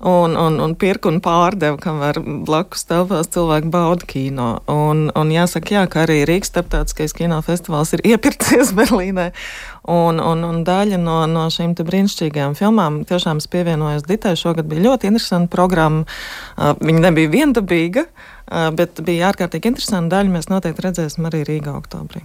un, 0.05 0.37
un, 0.37 0.59
un 0.61 0.75
pirka 0.77 1.09
un 1.09 1.21
pārdeva, 1.25 1.79
kamēr 1.81 2.19
blakus 2.45 2.85
telpās 2.89 3.31
cilvēki 3.33 3.71
bauda 3.73 4.09
kino. 4.09 4.49
Un, 4.71 5.07
un 5.17 5.33
jāsaka, 5.33 5.79
jā, 5.79 5.85
ka 5.89 6.03
arī 6.05 6.21
Rīgas 6.29 6.53
starptautiskais 6.53 7.17
kinofestivāls 7.17 7.95
ir 7.97 8.05
iepircies 8.13 8.75
Berlīnē. 8.77 9.31
Un, 9.89 10.21
un, 10.21 10.45
un 10.45 10.61
daļa 10.65 11.01
no, 11.01 11.19
no 11.31 11.47
šīm 11.53 11.73
brīnišķīgajām 11.81 12.57
filmām 12.61 13.03
tiešām 13.09 13.41
es 13.41 13.49
pievienojos 13.53 14.07
Ditai. 14.09 14.37
Šogad 14.41 14.69
bija 14.69 14.85
ļoti 14.91 15.13
interesanta 15.13 15.53
programma. 15.53 16.05
Uh, 16.57 16.73
viņa 16.85 17.09
nebija 17.09 17.33
viendabīga, 17.33 18.07
uh, 18.09 18.71
bet 18.77 19.01
bija 19.05 19.33
ārkārtīgi 19.33 19.73
interesanta 19.73 20.19
daļa. 20.19 20.37
Mēs 20.37 20.53
noteikti 20.53 20.89
redzēsim 20.89 21.29
arī 21.33 21.45
Rīgā 21.49 21.77
oktobrī. 21.81 22.25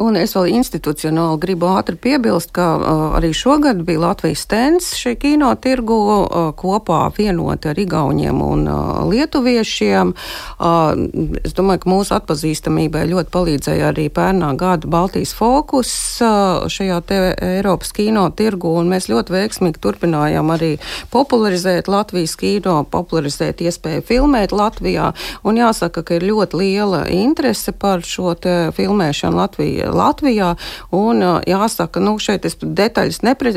Un 0.00 0.16
es 0.18 0.34
vēl 0.34 0.50
institucionāli 0.56 1.38
gribu 1.42 1.68
ātri 1.70 1.94
piebilst, 1.94 2.50
ka 2.54 2.66
uh, 2.74 3.02
arī 3.18 3.30
šogad 3.36 3.84
bija 3.86 4.02
Latvijas 4.08 4.42
stends 4.42 4.88
šī 4.98 5.14
kino 5.22 5.52
tirgu 5.54 5.94
uh, 5.94 6.48
kopā 6.58 7.04
vienoti 7.14 7.70
ar 7.70 7.78
Igauniem 7.78 8.40
un 8.42 8.66
uh, 8.66 9.04
Lietuviešiem. 9.06 10.10
Uh, 10.58 11.38
es 11.46 11.54
domāju, 11.54 11.84
ka 11.84 11.92
mūsu 11.92 12.16
atpazīstamībai 12.18 13.04
ļoti 13.12 13.32
palīdzēja 13.34 13.92
arī 13.92 14.08
pērnā 14.14 14.50
gada 14.58 14.90
Baltijas 14.90 15.34
fokus 15.38 15.92
uh, 16.24 16.66
šajā 16.66 17.00
Eiropas 17.14 17.94
kino 17.94 18.26
tirgu, 18.34 18.74
un 18.80 18.90
mēs 18.90 19.06
ļoti 19.12 19.34
veiksmīgi 19.34 19.82
turpinājām 19.82 20.50
arī 20.54 20.72
popularizēt 21.14 21.88
Latvijas 21.90 22.34
kino, 22.40 22.80
popularizēt 22.90 23.62
iespēju 23.62 24.04
filmēt 24.10 24.54
Latvijā, 24.54 25.12
un 25.46 25.62
jāsaka, 25.62 26.02
ka 26.02 26.18
ir 26.18 26.28
ļoti 26.32 26.60
liela 26.60 27.04
interese 27.14 27.70
par 27.70 28.02
šo 28.02 28.34
filmēšanu 28.74 29.38
Latvijā. 29.38 29.53
Latvijā 29.54 30.54
un 30.94 31.22
jāsaka, 31.46 32.02
nu, 32.02 32.16
šeit 32.22 32.46
es 32.48 32.56
detaļas 32.60 33.22
nepre, 33.26 33.52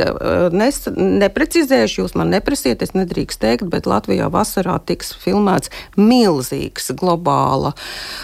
nes, 0.53 0.79
neprecizēšu, 0.95 2.01
jūs 2.03 2.15
man 2.19 2.31
neprasiet, 2.33 2.83
es 2.86 2.93
nedrīkst 2.97 3.41
teikt, 3.41 3.67
bet 3.71 3.89
Latvijā 3.89 4.29
vasarā 4.33 4.77
tiks 4.86 5.13
filmēts 5.23 5.71
milzīgs 5.97 6.91
globāla, 6.97 7.73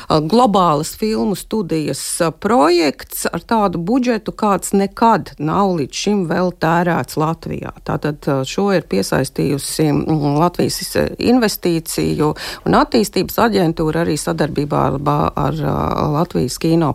globālas 0.09 0.93
filmu 0.99 1.37
studijas 1.39 2.03
projekts 2.43 3.25
ar 3.29 3.43
tādu 3.43 3.81
budžetu, 3.83 4.33
kāds 4.35 4.73
nekad 4.75 5.33
nav 5.39 5.75
līdz 5.79 6.03
šim 6.03 6.25
vēl 6.29 6.53
tērēts 6.61 7.17
Latvijā. 7.19 7.73
Tātad 7.87 8.27
šo 8.47 8.69
ir 8.75 8.87
piesaistījusi 8.89 9.89
Latvijas 10.37 10.81
investīciju 11.17 12.33
un 12.67 12.77
attīstības 12.77 13.39
aģentūra 13.47 14.03
arī 14.03 14.17
sadarbībā 14.19 14.83
ar, 14.91 14.99
ar 15.39 15.61
Latvijas 16.13 16.59
kino 16.61 16.91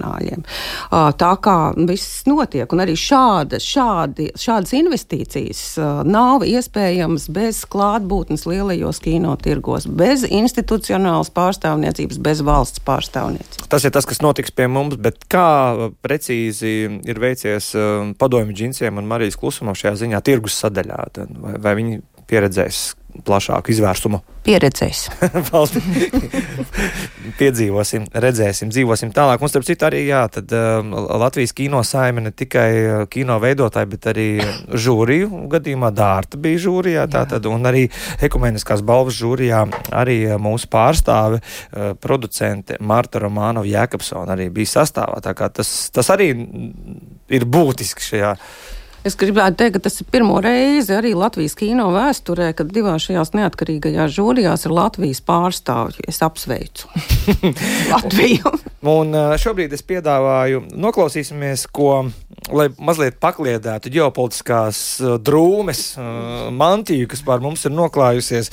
profesionāļiem. 0.00 0.44
Tā 0.90 1.30
kā 1.42 1.56
viss 1.88 2.24
notiek, 2.28 2.70
un 2.72 2.82
arī 2.82 2.96
šāda, 2.98 3.60
šādi, 3.60 4.30
šādas 4.38 4.72
investīcijas 4.76 5.62
nav 6.08 6.44
iespējamas 6.44 7.28
bez 7.30 7.64
klātbūtnes 7.70 8.46
lielajos 8.48 9.00
kino 9.00 9.36
tirgos, 9.40 9.86
bez 9.86 10.24
institucionālas 10.24 11.30
pārstāvniecības, 11.30 12.18
bez 12.18 12.42
valsts 12.42 12.82
pārstāvniecības. 12.86 13.68
Tas 13.70 13.84
ir 13.84 13.94
tas, 13.94 14.08
kas 14.08 14.22
notiks 14.22 14.50
pie 14.50 14.68
mums, 14.70 14.98
bet 15.00 15.24
kā 15.30 15.90
precīzi 16.02 17.02
ir 17.04 17.20
veicies 17.20 17.72
padomju 18.18 18.56
džinsiem 18.56 18.98
un 19.00 19.10
Marijas 19.10 19.38
klusumam 19.40 19.76
šajā 19.78 19.96
ziņā 20.04 20.22
tirgus 20.24 20.58
sadaļā? 20.60 21.02
Vai, 21.40 21.58
vai 21.60 21.76
viņi 21.78 22.00
pieredzēs 22.30 22.90
plašāku 23.26 23.72
izvērsumu. 23.74 24.20
Pieredzēs. 24.46 25.02
Piedzīvosim, 27.40 28.06
redzēsim, 28.24 28.70
dzīvosim 28.72 29.12
tālāk. 29.14 29.42
Un 29.42 29.52
starp 29.52 29.66
citu 29.68 29.86
arī, 29.88 30.02
jā, 30.08 30.22
tad 30.32 30.52
uh, 30.56 30.80
Latvijas 31.20 31.52
kino 31.56 31.82
saime 31.86 32.24
ne 32.24 32.32
tikai 32.32 32.68
uh, 32.78 33.02
kino 33.12 33.36
veidotāji, 33.42 33.90
bet 33.92 34.08
arī 34.12 34.28
žūriju 34.72 35.44
gadījumā 35.52 35.92
Dārta 35.96 36.40
bija 36.40 36.62
žūrijā, 36.66 37.06
tātad, 37.12 37.48
un 37.50 37.68
arī 37.68 37.86
ekumeniskās 38.24 38.84
balvas 38.86 39.18
žūrijā 39.20 39.66
arī 40.00 40.18
uh, 40.30 40.40
mūsu 40.40 40.70
pārstāve, 40.72 41.42
uh, 41.42 41.92
producente 42.00 42.80
Marta 42.80 43.22
Romānova 43.22 43.68
Jēkabsona 43.68 44.36
arī 44.36 44.48
bija 44.54 44.78
sastāvā. 44.78 45.20
Tā 45.24 45.36
kā 45.36 45.50
tas, 45.52 45.90
tas 45.92 46.12
arī 46.14 46.32
ir 47.30 47.48
būtiski 47.50 48.12
šajā 48.12 48.36
Es 49.00 49.14
gribētu 49.16 49.56
teikt, 49.62 49.78
ka 49.78 49.80
tas 49.86 49.94
ir 50.02 50.08
pirmo 50.12 50.36
reizi 50.44 50.92
arī 50.92 51.14
Latvijas 51.16 51.54
kino 51.56 51.86
vēsturē, 51.94 52.50
kad 52.56 52.68
divās 52.68 53.06
šajās 53.06 53.32
neatkarīgajās 53.32 54.12
žūrijās 54.12 54.66
ir 54.68 54.74
Latvijas 54.76 55.22
pārstāvji. 55.24 56.04
Es 56.10 56.20
apsveicu 56.26 56.90
Latviju. 57.94 58.52
Un 58.92 59.16
šobrīd 59.40 59.72
es 59.72 59.84
piedāvāju 59.88 60.66
noklausīsimies, 60.76 61.64
ko, 61.72 62.10
lai 62.54 62.66
mazliet 62.82 63.18
pakliedētu 63.22 63.90
ģeopolitiskās 63.94 64.80
drūmes 65.24 65.82
mantiju, 66.56 67.08
kas 67.10 67.22
pār 67.26 67.42
mums 67.44 67.64
ir 67.66 67.74
noklājusies. 67.74 68.50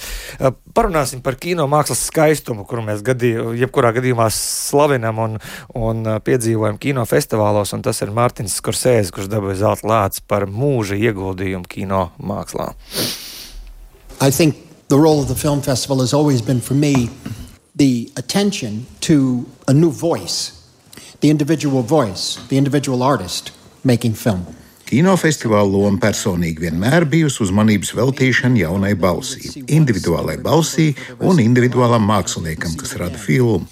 Parunāsim 0.78 1.24
par 1.26 1.38
kino 1.42 1.68
mākslas 1.72 2.06
skaistumu, 2.10 2.66
kuru 2.70 2.86
mēs 2.88 3.04
gadīju, 3.06 3.52
jebkurā 3.62 3.94
gadījumā 3.98 4.30
slavinam 4.34 5.22
un, 5.24 5.38
un 5.78 6.06
piedzīvojam 6.26 6.80
kino 6.82 7.06
festivālos, 7.10 7.74
un 7.76 7.86
tas 7.86 8.02
ir 8.06 8.14
Mārtiņš 8.16 8.60
Skorsēzes, 8.62 9.14
kurš 9.16 9.32
dabūja 9.34 9.62
zelta 9.64 9.90
lācis 9.90 10.26
par 10.28 10.48
mūža 10.50 11.00
ieguldījumu 11.00 11.68
kino 11.72 12.10
mākslā? 12.22 12.72
I 14.22 14.32
think 14.32 14.56
the 14.90 14.98
role 14.98 15.20
of 15.20 15.28
the 15.28 15.36
film 15.36 15.62
festival 15.62 16.00
has 16.00 16.14
always 16.14 16.42
been 16.42 16.62
for 16.62 16.74
me 16.74 17.10
the 17.76 18.12
attention 18.18 18.88
to 19.02 19.46
a 19.68 19.74
new 19.74 19.92
voice, 19.92 20.52
the 21.22 21.30
individual 21.30 21.84
voice, 21.84 22.40
the 22.50 22.58
individual 22.58 23.04
artist 23.04 23.52
making 23.88 24.16
film. 24.16 24.44
Kinofestivāla 24.88 25.68
loma 25.68 26.00
personīgi 26.00 26.64
vienmēr 26.64 27.04
bijusi 27.12 27.42
uzmanības 27.44 27.92
veltīšana 27.98 28.62
jaunai 28.62 28.94
balsī, 28.96 29.50
individuālai 29.68 30.38
balsī 30.44 30.94
un 31.20 31.42
individuālam 31.44 32.08
māksliniekam, 32.08 32.78
kas 32.80 32.96
rada 33.00 33.20
filmu. 33.20 33.66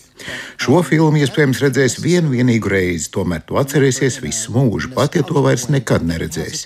Šo 0.62 0.80
filmu 0.88 1.20
iespējams 1.20 1.60
redzēs 1.62 1.98
vienu 2.00 2.32
vienīgu 2.32 2.70
reizi, 2.72 3.10
tomēr 3.14 3.44
to 3.46 3.60
atcerēsies 3.60 4.22
visu 4.24 4.54
mūžu, 4.56 4.94
pat 4.96 5.18
ja 5.18 5.24
to 5.28 5.44
vairs 5.44 5.68
nekad 5.70 6.06
neredzēs. 6.08 6.66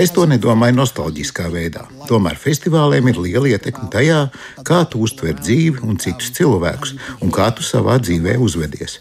Es 0.00 0.14
to 0.16 0.24
nedomāju 0.28 0.78
nostalģiskā 0.78 1.50
veidā. 1.52 1.84
Tomēr 2.08 2.38
festivāliem 2.40 3.10
ir 3.12 3.20
liela 3.20 3.52
ietekme 3.52 3.90
tajā, 3.92 4.20
kā 4.66 4.80
tu 4.90 5.02
uztver 5.04 5.36
dzīvi 5.36 5.84
un 5.84 6.00
citus 6.02 6.32
cilvēkus, 6.38 6.94
un 7.20 7.34
kā 7.34 7.50
tu 7.54 7.66
savā 7.66 7.98
dzīvē 8.00 8.38
uzvedies. 8.42 9.00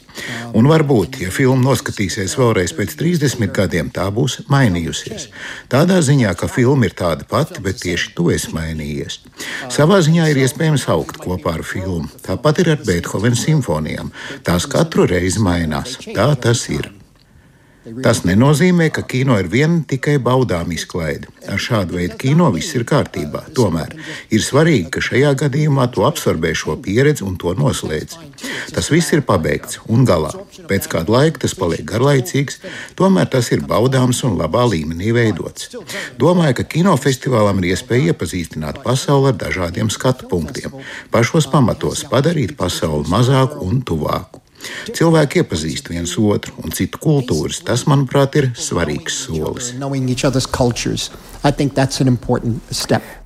Un 0.56 0.68
varbūt, 0.72 1.20
ja 1.24 1.32
filma 1.34 1.60
noskatīsies 1.64 2.36
vēlreiz 2.40 2.76
pēc 2.76 2.96
30 3.00 3.52
gadiem, 3.56 3.90
tā 3.96 4.06
būs 4.14 4.42
mainījusies. 4.52 5.30
Tādā 5.72 6.02
ziņā, 6.04 6.36
ka 6.40 6.48
filma 6.52 6.88
ir 6.88 6.96
tāda 6.96 7.28
pati, 7.28 7.64
bet 7.64 7.82
tieši 7.84 8.14
tu 8.16 8.30
esi 8.32 8.54
mainījies. 8.56 9.20
Savā 9.74 10.00
ziņā 10.06 10.30
ir 10.32 10.44
iespējams 10.46 10.88
augt 10.94 11.20
kopā 11.24 11.58
ar 11.60 11.66
filmu. 11.68 12.08
Tāpat 12.24 12.64
ir 12.64 12.72
ar 12.76 12.86
Beethovena 12.88 13.40
simfoniju 13.40 13.85
simfonijām. 13.86 14.12
Tās 14.43 14.65
katru 14.67 15.06
reizi 15.06 15.39
mainās. 15.39 15.98
Tā 16.13 16.36
tas 16.36 16.69
ir. 16.69 16.91
Tas 17.86 18.24
nenozīmē, 18.26 18.88
ka 18.89 19.04
kino 19.06 19.36
ir 19.38 19.45
viena 19.52 19.84
tikai 19.86 20.15
baudām 20.21 20.71
izklaide. 20.74 21.30
Ar 21.45 21.62
šādu 21.62 22.00
veidu 22.00 22.17
kino 22.17 22.48
viss 22.54 22.74
ir 22.74 22.86
kārtībā. 22.89 23.43
Tomēr 23.58 23.91
ir 24.34 24.41
svarīgi, 24.41 24.88
ka 24.95 25.04
šajā 25.06 25.34
gadījumā 25.43 25.86
tu 25.93 26.06
absorbē 26.08 26.56
šo 26.58 26.80
pieredzi 26.82 27.21
un 27.28 27.36
to 27.41 27.54
noslēdz. 27.58 28.17
Tas 28.74 28.89
viss 28.89 29.13
ir 29.13 29.21
pabeigts 29.28 29.78
un 29.86 30.06
galā. 30.10 30.32
Pēc 30.69 30.88
kāda 30.89 31.13
laika 31.13 31.43
tas 31.45 31.54
paliek 31.58 31.86
garlaicīgs, 31.86 32.58
tomēr 32.98 33.30
tas 33.36 33.52
ir 33.54 33.62
baudāms 33.69 34.24
un 34.26 34.39
labā 34.39 34.65
līmenī 34.71 35.13
veidots. 35.13 35.69
Domāju, 36.21 36.58
ka 36.62 36.69
kinofestivālam 36.74 37.62
ir 37.62 37.76
iespēja 37.76 38.15
iepazīstināt 38.15 38.82
pasauli 38.86 39.30
ar 39.34 39.38
dažādiem 39.45 39.93
skatu 39.93 40.32
punktiem, 40.32 40.74
pašos 41.13 41.52
pamatos 41.54 42.02
padarīt 42.10 42.58
pasauli 42.58 43.06
mazāku 43.13 43.62
un 43.69 43.86
tuvāku. 43.86 44.45
Cilvēki 44.96 45.41
iepazīst 45.41 45.89
viens 45.91 46.15
otru 46.22 46.56
un 46.63 46.74
citu 46.76 47.00
kultūras. 47.02 47.62
Tas, 47.65 47.86
manuprāt, 47.89 48.38
ir 48.39 48.52
svarīgs 48.58 49.26
solis. 49.28 49.72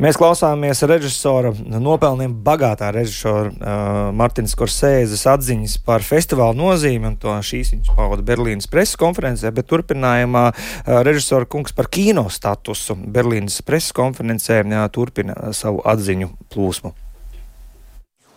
Mēs 0.04 0.20
klausāmies 0.20 0.84
režisora, 0.90 1.54
nopelniem 1.80 2.34
bagātā 2.44 2.90
režisora 2.96 3.52
uh, 3.52 4.00
Martina 4.16 4.52
Skorsēzes 4.52 5.24
atziņas 5.32 5.78
par 5.88 6.04
festivālu 6.04 6.60
nozīmi, 6.60 7.14
un 7.14 7.20
to 7.22 7.36
šīs 7.46 7.74
viņš 7.76 7.92
pauda 7.96 8.26
Berlīnas 8.28 8.68
preses 8.72 9.00
konferencē, 9.00 9.54
bet 9.56 9.70
turpinājumā 9.72 10.46
uh, 10.52 10.96
režisora 11.08 11.48
kungs 11.48 11.76
par 11.76 11.88
kino 11.92 12.28
statusu 12.34 12.98
Berlīnas 13.00 13.62
preses 13.68 13.96
konferencē 13.96 14.66
uh, 14.66 14.88
turpina 14.92 15.54
savu 15.56 15.84
atziņu 15.88 16.34
plūsmu. 16.52 16.96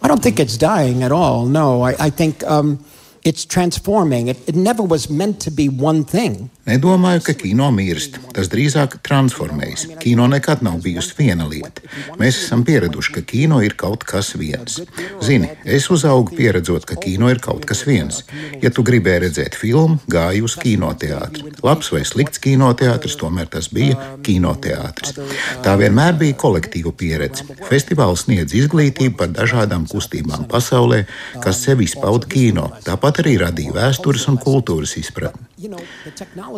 I 0.03 0.09
don't 0.09 0.23
think 0.23 0.41
it's 0.41 0.57
dying 0.57 1.03
at 1.03 1.13
all. 1.13 1.47
No, 1.47 1.83
I, 1.83 1.95
I 1.99 2.11
think 2.11 2.43
um, 2.45 2.85
it's 3.25 3.45
transforming. 3.45 4.29
It, 4.29 4.49
it 4.49 4.55
never 4.55 4.83
was 4.83 5.09
meant 5.11 5.41
to 5.41 5.51
be 5.51 5.69
one 5.69 6.05
thing. 6.05 6.51
Nedomāju, 6.67 7.25
ka 7.27 7.35
kino 7.35 7.71
mirst. 7.75 8.19
Tas 8.35 8.47
drīzāk 8.51 9.01
transformējas. 9.03 9.89
Kino 10.03 10.29
nekad 10.31 10.63
nav 10.63 10.79
bijusi 10.85 11.17
viena 11.19 11.47
lieta. 11.51 11.83
Mēs 12.21 12.39
esam 12.45 12.63
pieraduši, 12.67 13.15
ka 13.17 13.23
kino 13.27 13.59
ir 13.67 13.75
kaut 13.79 14.05
kas 14.07 14.33
viens. 14.39 14.79
Zini, 15.27 15.51
es 15.65 15.89
uzaugu 15.91 16.37
pieredzot, 16.39 16.87
ka 16.87 16.95
kino 17.03 17.31
ir 17.33 17.43
kaut 17.43 17.67
kas 17.67 17.83
viens. 17.87 18.23
Ja 18.63 18.71
tu 18.71 18.85
gribēji 18.87 19.25
redzēt 19.25 19.59
filmu, 19.59 19.99
gāji 20.11 20.45
uz 20.47 20.55
kinoteātri. 20.63 21.51
Labs 21.67 21.91
vai 21.95 22.05
slikts 22.07 22.43
kinoteātris, 22.43 23.19
tomēr 23.19 23.51
tas 23.51 23.67
bija 23.75 23.99
kinoteātris. 24.23 25.19
Tā 25.67 25.75
vienmēr 25.83 26.15
bija 26.23 26.39
kolektīva 26.39 26.95
pieredze. 26.95 27.47
Festivāls 27.67 28.27
sniedz 28.29 28.55
izglītību 28.55 29.19
par 29.19 29.35
dažādām 29.35 29.89
kustībām 29.91 30.47
pasaulē, 30.51 31.03
kas 31.43 31.65
sevi 31.67 31.91
izpauda 31.91 32.31
kino. 32.31 32.71
Tāpat 32.87 33.12
tāpat 33.13 33.25
arī 33.25 33.37
radīja 33.41 33.73
vēstures 33.77 34.25
un 34.31 34.39
kultūras 34.41 34.97
izpratni. 34.97 35.45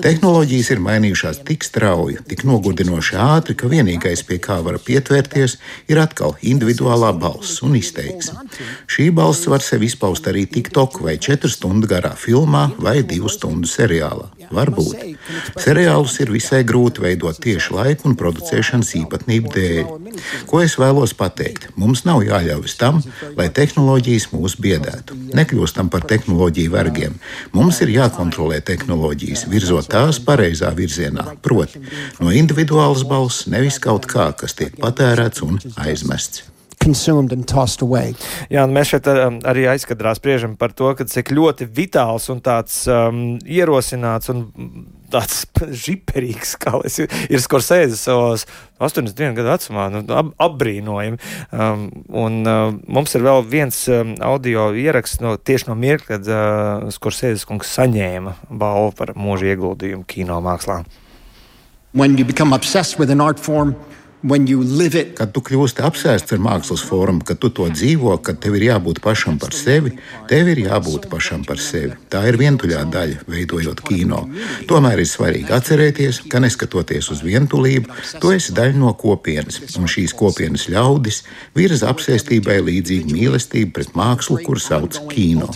Tehnoloģijas 0.05 0.71
ir 0.71 0.81
mainījušās 0.81 1.43
tik 1.45 1.65
strauji, 1.65 2.23
tik 2.29 2.45
nogurdinoši 2.47 3.17
ātri, 3.19 3.57
ka 3.59 3.69
vienīgais, 3.69 4.25
pie 4.25 4.39
kā 4.39 4.63
var 4.63 4.79
pietvērties, 4.79 5.59
ir 5.91 5.99
atkal 6.01 6.37
individuālā 6.43 7.13
balss 7.19 7.63
un 7.63 7.75
izteiksme. 7.77 8.47
Šī 8.87 9.11
balss 9.11 9.49
var 9.51 9.65
sevi 9.65 9.91
izpaust 9.91 10.27
arī 10.31 10.47
TikTok 10.47 11.03
vai 11.05 11.19
4 11.19 11.51
stundu 11.51 11.91
garā 11.91 12.15
filmā 12.17 12.71
vai 12.79 13.03
2 13.03 13.35
stundu 13.35 13.69
seriālā. 13.69 14.31
Varbūt. 14.55 15.03
Seriālus 15.61 16.17
ir 16.23 16.33
visai 16.35 16.63
grūti 16.67 17.03
veidot 17.05 17.39
tieši 17.43 17.75
laika 17.75 18.09
un 18.09 18.17
producēšanas 18.19 18.93
īpatnību 19.01 19.53
dēļ. 19.55 19.91
Ko 20.51 20.63
es 20.65 20.77
vēlos 20.81 21.15
pateikt? 21.19 21.69
Mums 21.81 22.05
nav 22.09 22.23
jāļaujas 22.27 22.79
tam, 22.81 23.03
lai 23.39 23.49
tehnoloģijas 23.59 24.31
mūs 24.33 24.57
biedētu. 24.63 25.19
Nekļūstam 25.35 25.91
par 25.93 26.07
tehnoloģiju 26.11 26.75
vergiem. 26.75 27.19
Mums 27.57 27.83
ir 27.85 27.95
jākontrolē 27.97 28.63
tehnoloģijas, 28.65 29.47
virzot 29.51 29.91
tās 29.91 30.23
pareizā 30.23 30.73
virzienā, 30.77 31.35
proti, 31.45 31.83
no 32.23 32.33
individuālas 32.35 33.07
balss, 33.09 33.49
nevis 33.51 33.81
kaut 33.83 34.09
kā, 34.11 34.31
kas 34.39 34.57
tiek 34.59 34.77
patērēts 34.81 35.45
un 35.47 35.63
aizmests 35.85 36.54
consumed 36.85 37.33
and 37.33 37.49
tossed 37.49 37.83
away. 37.83 38.13
Jā, 38.53 38.67
mēs 38.69 38.93
šeit 38.93 39.09
um, 39.11 39.39
arī 39.49 39.65
aizkadrā 39.73 40.13
spriežam 40.19 40.59
par 40.61 40.75
to, 40.77 40.91
ka 40.99 41.07
cik 41.09 41.33
ļoti 41.35 41.69
vitāls 41.73 42.29
un 42.33 42.43
tāds 42.45 42.83
um, 42.91 43.25
ierosināts 43.41 44.31
un 44.33 44.45
tāds 45.15 45.45
žiperīgs, 45.85 46.57
kā 46.61 46.77
es, 46.87 47.01
ir 47.05 47.43
Skorsēzes 47.43 48.05
savos 48.05 48.47
81 48.83 49.37
gadu 49.39 49.53
vecumā, 49.53 49.87
nu, 49.95 50.03
ap, 50.17 50.33
apbrīnojami. 50.49 51.21
Um, 51.55 51.87
un 52.11 52.43
uh, 52.43 52.67
mums 52.85 53.17
ir 53.17 53.25
vēl 53.25 53.45
viens 53.49 53.81
um, 53.93 54.15
audio 54.25 54.69
ieraksts 54.77 55.23
no, 55.25 55.37
tieši 55.39 55.71
no 55.71 55.79
mirkļa, 55.79 56.11
kad 56.11 56.31
uh, 56.31 56.93
Skorsēzes 56.95 57.47
kungs 57.49 57.73
saņēma 57.79 58.37
balvu 58.51 58.93
par 58.99 59.15
mūža 59.19 59.55
ieguldījumu 59.55 60.07
kino 60.11 60.41
mākslā. 60.45 60.83
When 61.95 62.19
you 62.19 62.25
become 62.27 62.53
obsessed 62.53 62.99
with 62.99 63.11
an 63.11 63.21
art 63.23 63.39
form, 63.39 63.77
Kad 64.25 65.35
tu 65.37 65.43
kļūsti 65.45 65.83
apsēsts 65.85 66.33
ar 66.33 66.41
mākslas 66.41 66.81
formu, 66.89 67.21
kad 67.29 67.37
tu 67.43 67.51
to 67.53 67.67
dzīvo, 67.69 68.15
kad 68.25 68.39
tev 68.41 68.55
ir 68.57 68.71
jābūt 68.71 69.03
pašam 69.05 69.37
par 69.37 69.53
sevi, 69.53 69.99
tev 70.31 70.49
ir 70.49 70.63
jābūt 70.65 71.11
pašam 71.13 71.43
par 71.45 71.61
sevi. 71.61 71.93
Tā 72.09 72.23
ir 72.31 72.39
vientuļā 72.41 72.87
daļa, 72.89 73.27
veidojot 73.29 73.83
kino. 73.85 74.23
Tomēr 74.71 75.03
ir 75.03 75.11
svarīgi 75.11 75.53
atcerēties, 75.53 76.23
ka 76.33 76.41
neskatoties 76.41 77.11
uz 77.13 77.21
vientulību, 77.27 77.99
tu 78.23 78.33
esi 78.33 78.55
daļa 78.57 78.79
no 78.81 78.95
kopienas, 78.97 79.61
un 79.77 79.91
šīs 79.93 80.17
kopienas 80.17 80.71
ļaudis 80.73 81.21
virza 81.53 81.93
apsēstībai 81.93 82.63
līdzīgu 82.65 83.13
mīlestību 83.13 83.77
pret 83.77 83.93
mākslu, 83.93 84.39
kur 84.47 84.63
sauc 84.63 85.03
kino. 85.13 85.51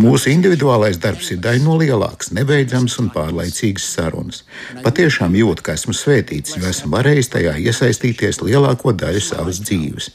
Mūsu 0.00 0.32
individuālais 0.32 0.96
darbs 1.04 1.34
ir 1.36 1.44
daļa 1.44 1.64
no 1.68 1.76
lielākas, 1.84 2.32
nebeidzams 2.32 2.96
un 3.04 3.12
pārlaicīgas 3.12 3.92
sarunas. 3.92 4.42
Patiešām 4.80 5.36
jūtu, 5.36 5.68
ka 5.68 5.76
esmu 5.76 5.92
svētīts, 5.92 6.56
jo 6.56 6.64
esmu 6.72 6.94
varējis 6.96 7.32
tajā 7.36 7.52
iesaistīties 7.60 7.73
iesaistīties 7.74 8.38
lielāko 8.44 8.94
daļu 8.94 9.20
savas 9.22 9.58
dzīves. 9.64 10.10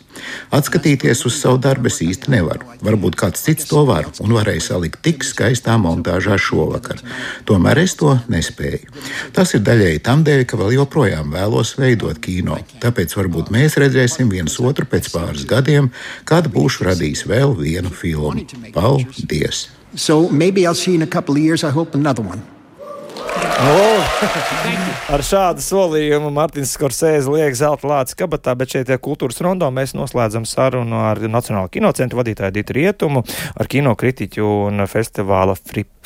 Atskatīties 0.55 1.25
uz 1.27 1.37
savu 1.39 1.59
darbu 1.61 1.89
es 1.91 1.99
īsti 2.03 2.31
nevaru. 2.31 2.67
Varbūt 2.85 3.17
kāds 3.19 3.43
cits 3.43 3.67
to 3.69 3.83
var 3.87 4.07
un 4.23 4.33
varēja 4.35 4.63
salikt 4.71 5.01
tik 5.03 5.25
skaistā 5.27 5.75
montāžā 5.81 6.37
šovakar. 6.39 7.01
Tomēr 7.49 7.83
es 7.83 7.95
to 7.99 8.15
nespēju. 8.31 8.91
Tas 9.35 9.53
ir 9.57 9.65
daļēji 9.67 10.03
tam 10.05 10.23
dēļ, 10.27 10.45
ka 10.47 10.59
vēl 10.59 10.77
joprojām 10.79 11.33
vēlos 11.35 11.75
veidot 11.79 12.21
kino. 12.23 12.59
Tāpēc 12.83 13.15
varbūt 13.19 13.51
mēs 13.55 13.77
redzēsim 13.81 14.31
viens 14.31 14.55
otru 14.59 14.87
pēc 14.89 15.11
pāris 15.13 15.47
gadiem, 15.49 15.91
kad 16.29 16.47
būšu 16.53 16.87
radījis 16.89 17.27
vēl 17.29 17.57
vienu 17.59 17.91
filmu. 17.91 18.47
Paldies! 18.75 19.67
So 19.95 20.29
maybe 20.29 20.67
I'll 20.67 20.77
see 20.77 20.93
in 20.93 21.01
a 21.01 21.07
couple 21.07 21.35
of 21.35 21.41
years, 21.41 21.63
I 21.63 21.71
hope, 21.71 21.95
another 21.95 22.21
one. 22.21 22.43
Oh, 23.59 24.03
ar 25.11 25.21
šādu 25.25 25.59
solījumu 25.63 26.29
Mārtiņš 26.31 26.71
Skorsēze 26.77 27.31
liek 27.33 27.55
zelta 27.59 27.89
lācis 27.89 28.15
kabatā, 28.19 28.53
bet 28.55 28.71
šeit 28.71 28.91
kultūras 29.03 29.41
rondo 29.43 29.67
mēs 29.75 29.91
noslēdzam 29.97 30.45
sarunu 30.47 31.01
ar 31.03 31.19
Nacionālo 31.27 31.67
kinocentru 31.71 32.21
vadītāju 32.21 32.55
Dītu 32.55 32.75
Rietumu, 32.77 33.23
ar 33.59 33.69
kinokritiķu 33.71 34.45
un 34.69 34.85
festivāla 34.87 35.57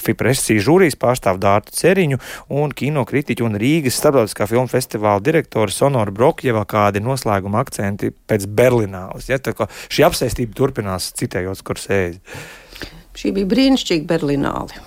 Fipresī 0.03 0.57
žūrijas 0.65 0.97
pārstāvu 0.99 1.39
Dārtu 1.43 1.75
Ceriņu 1.77 2.17
un 2.57 2.73
kinokritiķu 2.73 3.45
un 3.45 3.59
Rīgas 3.61 3.99
starptautiskā 4.01 4.49
filmu 4.49 4.71
festivāla 4.71 5.21
direktoru 5.23 5.71
Sonoru 5.71 6.15
Brokjeva, 6.15 6.65
kādi 6.69 7.03
noslēguma 7.05 7.61
akcenti 7.61 8.09
pēc 8.11 8.49
Berlināles. 8.49 9.29
Ja, 9.29 9.37
šī 9.39 10.07
apsēstība 10.09 10.57
turpinās 10.57 11.11
citējot 11.21 11.61
Skorsēzi. 11.61 12.19
Šī 13.13 13.35
bija 13.37 13.53
brīnišķīga 13.53 14.09
Berlināle. 14.09 14.83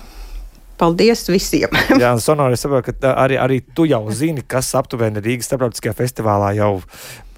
Paldies 0.77 1.25
visiem! 1.31 1.73
Jā, 2.03 2.13
Sonora, 2.21 2.57
es 2.57 2.65
saprotu, 2.65 2.93
ka 2.93 3.13
arī, 3.23 3.39
arī 3.41 3.61
tu 3.75 3.87
jau 3.89 4.03
zini, 4.13 4.43
kas 4.45 4.73
aptuveni 4.77 5.23
Rīgas 5.23 5.49
starptautiskajā 5.49 5.95
festivālā 5.97 6.53
jau 6.57 6.75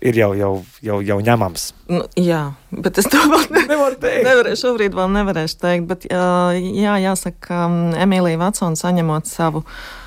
ir 0.02 0.15
jau, 0.15 0.32
jau, 0.38 0.52
jau, 0.84 0.99
jau 1.04 1.17
ņemams. 1.23 1.69
Nu, 1.91 2.04
jā, 2.19 2.41
bet 2.71 2.99
es 3.02 3.08
to 3.12 3.19
vēl 3.19 3.47
ne, 3.52 3.63
nevaru 3.73 3.99
teikt. 3.99 4.28
Nevarēšu, 4.28 4.62
šobrīd 4.63 4.95
vēl 4.95 5.10
nevarēšu 5.15 5.58
teikt, 5.60 5.88
bet 5.89 6.08
jā, 6.08 6.93
jāsaka, 7.04 7.39
ka 7.47 7.63
Emīlija 8.06 8.39
Vatsona 8.39 8.80
saņemot 8.80 9.28
savu. 9.30 9.65
Uh, 9.65 9.97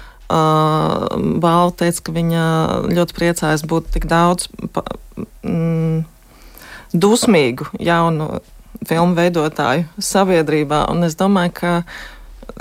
Balva 1.43 1.73
teica, 1.77 2.01
ka 2.07 2.15
viņa 2.15 2.45
ļoti 2.89 3.17
priecājas 3.19 3.67
būt 3.69 3.91
tik 3.93 4.07
daudz 4.09 4.49
pa, 4.73 4.85
mm, 5.45 6.05
dusmīgu 6.97 7.69
jaunu 7.83 8.41
filmu 8.89 9.19
veidotāju 9.19 9.85
sabiedrībā. 10.01 10.87
Un 10.93 11.05
es 11.05 11.19
domāju, 11.21 11.53
ka 11.59 11.75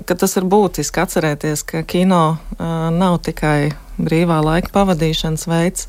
ka 0.05 0.17
tas 0.17 0.35
ir 0.39 0.47
būtiski 0.49 1.01
atcerēties, 1.03 1.63
ka 1.67 1.83
kino 1.87 2.23
uh, 2.35 2.89
nav 2.93 3.19
tikai 3.25 3.71
brīvā 4.01 4.39
laika 4.45 4.71
pavadīšanas 4.73 5.47
veids, 5.49 5.87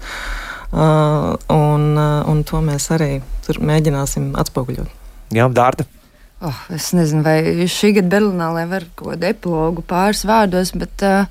uh, 0.73 1.35
un, 1.53 1.89
uh, 1.97 2.23
un 2.31 2.45
to 2.49 2.61
mēs 2.65 2.91
arī 2.95 3.13
tur 3.47 3.63
mēģināsim 3.65 4.33
atspoguļot. 4.41 5.01
Jā, 5.33 5.49
Dārta. 5.49 5.87
Oh, 6.43 6.59
es 6.75 6.91
nezinu, 6.97 7.23
vai 7.23 7.69
šī 7.71 7.93
gada 8.01 8.11
Berlīnā 8.17 8.67
var 8.67 8.89
kaut 8.99 9.13
kādu 9.15 9.29
epilogu 9.29 9.85
pāris 9.87 10.25
vārdos, 10.27 10.75
bet 10.75 11.05
uh, 11.07 11.31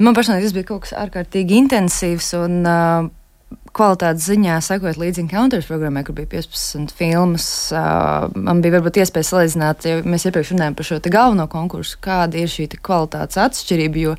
man 0.00 0.16
personīgi 0.16 0.48
tas 0.48 0.56
bija 0.56 0.68
kaut 0.70 0.86
kas 0.86 0.96
ārkārtīgi 0.96 1.58
intensīvs. 1.66 2.32
Un, 2.40 2.62
uh, 2.64 3.10
kvalitātes 3.76 4.26
ziņā 4.28 4.58
sekot 4.64 4.98
līdzi 5.00 5.24
Encounters 5.24 5.68
programmai, 5.68 6.04
kur 6.06 6.16
bija 6.16 6.30
15 6.32 6.92
filmas. 6.98 7.46
Uh, 7.74 8.28
man 8.36 8.62
bija 8.64 8.76
varbūt 8.78 9.00
iespēja 9.02 9.28
salīdzināt, 9.30 9.88
ja 9.88 10.02
mēs 10.04 10.26
iepriekš 10.28 10.52
runājām 10.54 10.76
par 10.78 10.88
šo 10.88 11.00
galveno 11.08 11.48
konkursu, 11.50 11.98
kāda 12.04 12.40
ir 12.42 12.52
šī 12.52 12.68
kvalitātes 12.76 13.40
atšķirība. 13.44 14.02
Jo 14.02 14.14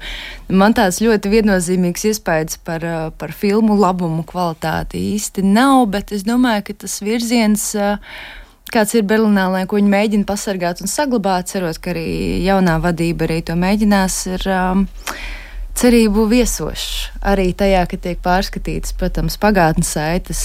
man 0.61 0.75
tāds 0.77 1.01
ļoti 1.03 1.31
viennozīmīgs 1.35 2.09
iespējas 2.11 2.59
par, 2.65 2.85
uh, 2.85 3.07
par 3.17 3.33
filmu 3.35 3.77
labumu 3.79 4.25
kvalitāti 4.27 5.01
īsti 5.15 5.45
nav, 5.45 5.87
bet 5.93 6.13
es 6.15 6.27
domāju, 6.27 6.69
ka 6.69 6.79
tas 6.85 6.99
virziens. 7.05 7.71
Uh, 7.77 7.97
kāds 8.73 8.93
ir 8.93 9.05
Berlīnē, 9.09 9.65
ko 9.65 9.79
viņi 9.79 9.89
mēģina 9.89 10.27
pasargāt 10.29 10.83
un 10.83 10.91
saglabāt, 10.91 11.49
cerot, 11.49 11.79
ka 11.81 11.93
arī 11.93 12.05
jaunā 12.45 12.77
vadība 12.83 13.25
arī 13.25 13.41
to 13.45 13.57
mēģinās. 13.57 14.17
Ir, 14.35 14.45
um, 14.53 14.85
cerību 15.77 16.25
viesošs. 16.31 17.09
Arī 17.25 17.49
tajā, 17.57 17.83
ka 17.89 17.99
tiek 18.01 18.21
pārskatītas, 18.23 18.93
protams, 18.99 19.37
pagātnes 19.41 19.91
saites, 19.95 20.43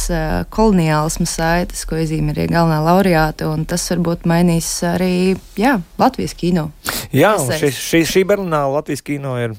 koloniālismu 0.55 1.27
saites, 1.29 1.85
ko 1.89 2.01
iezīmē 2.03 2.35
arī 2.35 2.49
galvenā 2.53 2.81
laureāta, 2.85 3.49
un 3.53 3.65
tas 3.69 3.87
varbūt 3.93 4.27
mainīs 4.31 4.69
arī 4.89 5.37
jā, 5.61 5.79
Latvijas 6.01 6.37
kino. 6.39 6.71
Jā, 7.15 7.37
šī, 7.39 7.71
šī, 7.75 8.03
šī 8.11 8.27
Berlīnā 8.29 8.65
Latvijas 8.75 9.05
kino 9.07 9.37
ir 9.41 9.57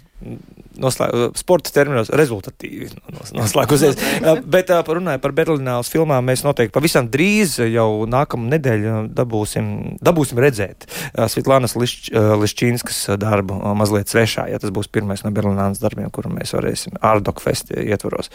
noslēg, 0.81 1.37
sporta 1.39 1.71
terminos 1.75 2.11
rezultatīvi 2.13 2.89
noslēgusies. 3.35 3.99
Bet 4.55 4.71
runājot 4.71 5.23
par 5.23 5.35
Berlīnas 5.37 5.91
filmām, 5.91 6.25
mēs 6.27 6.45
noteikti 6.45 6.73
pavisam 6.75 7.09
drīz 7.11 7.57
jau 7.63 7.89
nākamā 8.09 8.55
nedēļa 8.55 8.97
dabūsim, 9.15 9.71
dabūsim 10.05 10.41
redzēt 10.43 10.87
Svitlānas 11.31 11.77
Lišč, 11.79 12.11
Lišķīnskas 12.13 13.01
darbu 13.21 13.59
mazliet 13.77 14.11
svešā, 14.11 14.47
ja 14.51 14.61
tas 14.61 14.73
būs 14.75 14.91
pirmais 14.91 15.25
no 15.25 15.33
Berlīnas 15.35 15.83
darbiem, 15.83 16.11
kuru 16.13 16.33
mēs 16.35 16.55
varēsim 16.57 16.99
Ārdok 17.05 17.43
festi 17.43 17.77
ietvaros. 17.85 18.31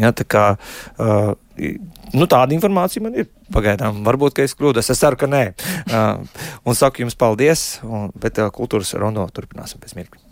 Ja, 0.00 0.14
tā 0.16 0.26
kā, 0.28 0.46
uh, 0.98 1.34
Nu, 2.14 2.26
tāda 2.30 2.54
informācija 2.54 3.02
man 3.02 3.14
ir. 3.18 3.30
Pagaidām, 3.54 4.00
varbūt 4.06 4.40
es 4.42 4.56
kļūdos. 4.58 4.88
Es 4.90 5.00
ceru, 5.02 5.18
ka 5.20 5.28
nē. 5.30 5.42
Uh, 5.86 6.44
un 6.66 6.78
saku 6.78 7.04
jums 7.04 7.18
paldies, 7.18 7.64
un, 7.86 8.08
bet 8.18 8.40
uh, 8.42 8.50
kultūras 8.54 8.94
rondo 8.98 9.26
turpināsim 9.34 9.82
pēc 9.82 9.94
mirkļa. 9.98 10.23